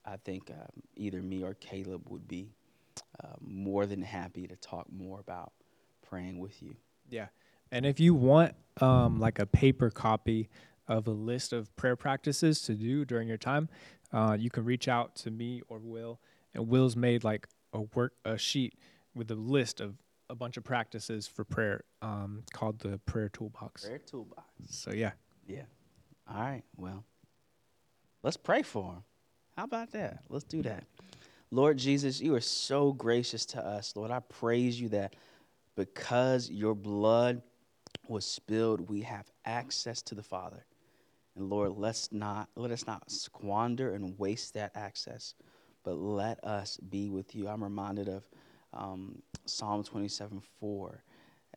I 0.04 0.16
think 0.16 0.50
um, 0.50 0.82
either 0.96 1.22
me 1.22 1.42
or 1.42 1.54
Caleb 1.54 2.02
would 2.08 2.26
be 2.26 2.50
uh, 3.22 3.34
more 3.40 3.86
than 3.86 4.02
happy 4.02 4.46
to 4.46 4.56
talk 4.56 4.86
more 4.92 5.20
about 5.20 5.52
praying 6.08 6.38
with 6.38 6.62
you. 6.62 6.76
Yeah. 7.08 7.26
And 7.70 7.84
if 7.86 8.00
you 8.00 8.14
want 8.14 8.54
um, 8.80 9.18
like 9.18 9.38
a 9.38 9.46
paper 9.46 9.90
copy 9.90 10.48
of 10.88 11.07
a 11.07 11.12
list 11.12 11.53
of 11.53 11.75
prayer 11.77 11.97
practices 11.97 12.62
to 12.62 12.75
do 12.75 13.05
during 13.05 13.29
your 13.29 13.38
time, 13.38 13.68
uh, 14.12 14.37
you 14.38 14.51
can 14.51 14.64
reach 14.64 14.88
out 14.88 15.14
to 15.16 15.31
me 15.31 15.62
or 15.68 15.79
Will. 15.79 16.20
And 16.55 16.68
Will's 16.68 16.97
made 16.97 17.25
like 17.25 17.49
a 17.73 17.81
work 17.81 18.14
a 18.25 18.38
sheet 18.38 18.75
with 19.14 19.31
a 19.31 19.35
list 19.35 19.81
of 19.81 19.97
a 20.31 20.35
bunch 20.35 20.57
of 20.57 20.64
practices 20.64 21.27
for 21.27 21.44
prayer 21.44 21.85
um, 22.03 22.42
called 22.53 22.79
the 22.79 22.99
prayer 23.07 23.29
toolbox. 23.29 23.85
Prayer 23.85 23.99
toolbox. 23.99 24.44
So 24.68 24.92
yeah. 24.92 25.12
Yeah. 25.47 25.62
All 26.33 26.40
right. 26.40 26.62
Well, 26.77 27.05
let's 28.23 28.37
pray 28.37 28.62
for 28.62 28.92
him. 28.92 29.03
How 29.57 29.64
about 29.64 29.92
that? 29.92 30.20
Let's 30.29 30.44
do 30.44 30.62
that. 30.62 30.85
Lord 31.51 31.77
Jesus, 31.77 32.20
you 32.20 32.35
are 32.35 32.40
so 32.40 32.92
gracious 32.92 33.47
to 33.47 33.64
us. 33.64 33.94
Lord, 33.94 34.11
I 34.11 34.20
praise 34.20 34.81
you 34.81 34.88
that 34.90 35.14
because 35.77 36.51
your 36.51 36.75
blood 36.75 37.42
was 38.09 38.25
spilled, 38.25 38.88
we 38.88 39.03
have 39.03 39.31
access 39.44 40.03
to 40.03 40.14
the 40.14 40.23
Father. 40.23 40.64
And 41.37 41.51
Lord, 41.51 41.73
let's 41.79 42.12
not 42.12 42.49
let 42.57 42.73
us 42.73 42.87
not 42.87 43.11
squander 43.11 43.94
and 43.94 44.18
waste 44.18 44.55
that 44.55 44.73
access, 44.77 45.35
but 45.85 45.94
let 45.97 46.44
us 46.44 46.79
be 46.79 47.11
with 47.11 47.35
you. 47.37 47.49
I'm 47.49 47.64
reminded 47.64 48.09
of 48.09 48.29
um, 48.75 49.23
Psalm 49.47 49.85
27 49.85 50.42
4. 50.61 51.05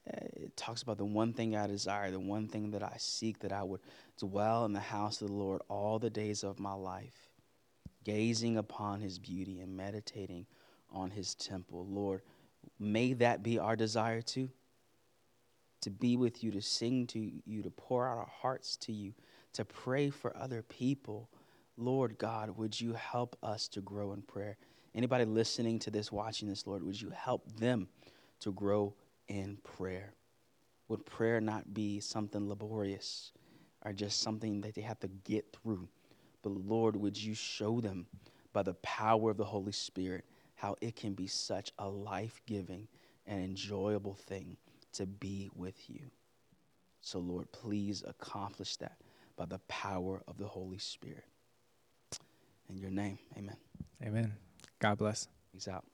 Uh, 0.10 0.12
It 0.36 0.58
talks 0.58 0.84
about 0.84 0.98
the 1.00 1.06
one 1.06 1.34
thing 1.34 1.56
I 1.56 1.68
desire, 1.68 2.12
the 2.12 2.20
one 2.20 2.48
thing 2.48 2.72
that 2.72 2.84
I 2.84 2.96
seek, 3.00 3.40
that 3.42 3.54
I 3.54 3.63
would 3.63 3.82
dwell 4.20 4.66
in 4.66 4.74
the 4.74 4.80
house 4.82 5.22
of 5.22 5.30
the 5.30 5.36
Lord 5.36 5.62
all 5.70 6.00
the 6.00 6.10
days 6.12 6.44
of 6.44 6.60
my 6.60 6.74
life, 6.74 7.32
gazing 8.06 8.58
upon 8.58 9.02
his 9.02 9.20
beauty 9.20 9.60
and 9.62 9.78
meditating 9.78 10.48
on 10.92 11.12
his 11.12 11.36
temple. 11.36 11.88
Lord, 11.90 12.22
may 12.80 13.13
that 13.13 13.44
be 13.44 13.60
our 13.60 13.76
desire 13.78 14.22
too. 14.22 14.50
to 15.82 15.90
be 15.90 16.18
with 16.18 16.44
you, 16.44 16.52
to 16.52 16.62
sing 16.62 17.08
to 17.08 17.20
you, 17.46 17.63
to 17.63 17.70
pour 17.72 18.08
out 18.08 18.18
our 18.18 18.32
hearts 18.42 18.78
to 18.78 18.92
you, 18.94 19.13
to 19.58 19.65
pray 19.65 20.12
for 20.12 20.38
other 20.38 20.62
people. 20.62 21.30
Lord 21.78 22.20
God, 22.20 22.56
would 22.58 22.80
you 22.80 22.93
help 22.93 23.36
us 23.41 23.67
to 23.70 23.82
grow 23.82 24.13
in 24.13 24.22
prayer? 24.22 24.56
Anybody 24.93 25.26
listening 25.26 25.80
to 25.80 25.89
this, 25.89 26.12
watching 26.12 26.48
this, 26.48 26.67
Lord, 26.67 26.84
would 26.84 27.02
you 27.02 27.10
help 27.10 27.52
them 27.58 27.88
to 28.41 28.52
grow 28.52 28.93
in 29.28 29.58
prayer? 29.63 30.13
Would 30.89 31.08
prayer 31.08 31.41
not 31.41 31.74
be 31.74 32.00
something 32.00 32.48
laborious 32.48 33.32
or 33.84 33.93
just 33.93 34.22
something 34.22 34.62
that 34.62 34.76
they 34.76 34.82
have 34.82 35.00
to 35.00 35.08
get 35.08 35.46
through? 35.52 35.88
But 36.43 36.52
Lord, 36.52 36.96
would 36.96 37.17
you 37.17 37.34
show 37.34 37.82
them 37.82 38.06
by 38.54 38.62
the 38.62 38.76
power 38.76 39.32
of 39.32 39.38
the 39.38 39.46
Holy 39.46 39.72
Spirit 39.72 40.24
how 40.54 40.76
it 40.82 40.96
can 40.96 41.13
be 41.13 41.26
such 41.26 41.72
a 41.80 41.89
life 41.89 42.41
giving 42.46 42.88
and 43.26 43.43
enjoyable 43.43 44.13
thing 44.13 44.56
to 44.93 45.08
be 45.08 45.50
with 45.56 45.89
you? 45.89 46.12
So, 47.02 47.17
Lord, 47.17 47.52
please 47.52 48.04
accomplish 48.08 48.76
that 48.78 48.98
by 49.38 49.45
the 49.45 49.60
power 49.67 50.21
of 50.28 50.38
the 50.38 50.47
Holy 50.47 50.80
Spirit. 50.80 51.23
In 52.69 52.78
your 52.78 52.91
name, 52.91 53.19
amen. 53.38 53.56
Amen. 54.04 54.34
God 54.80 54.97
bless. 54.97 55.28
He's 55.54 55.67
out. 55.67 55.86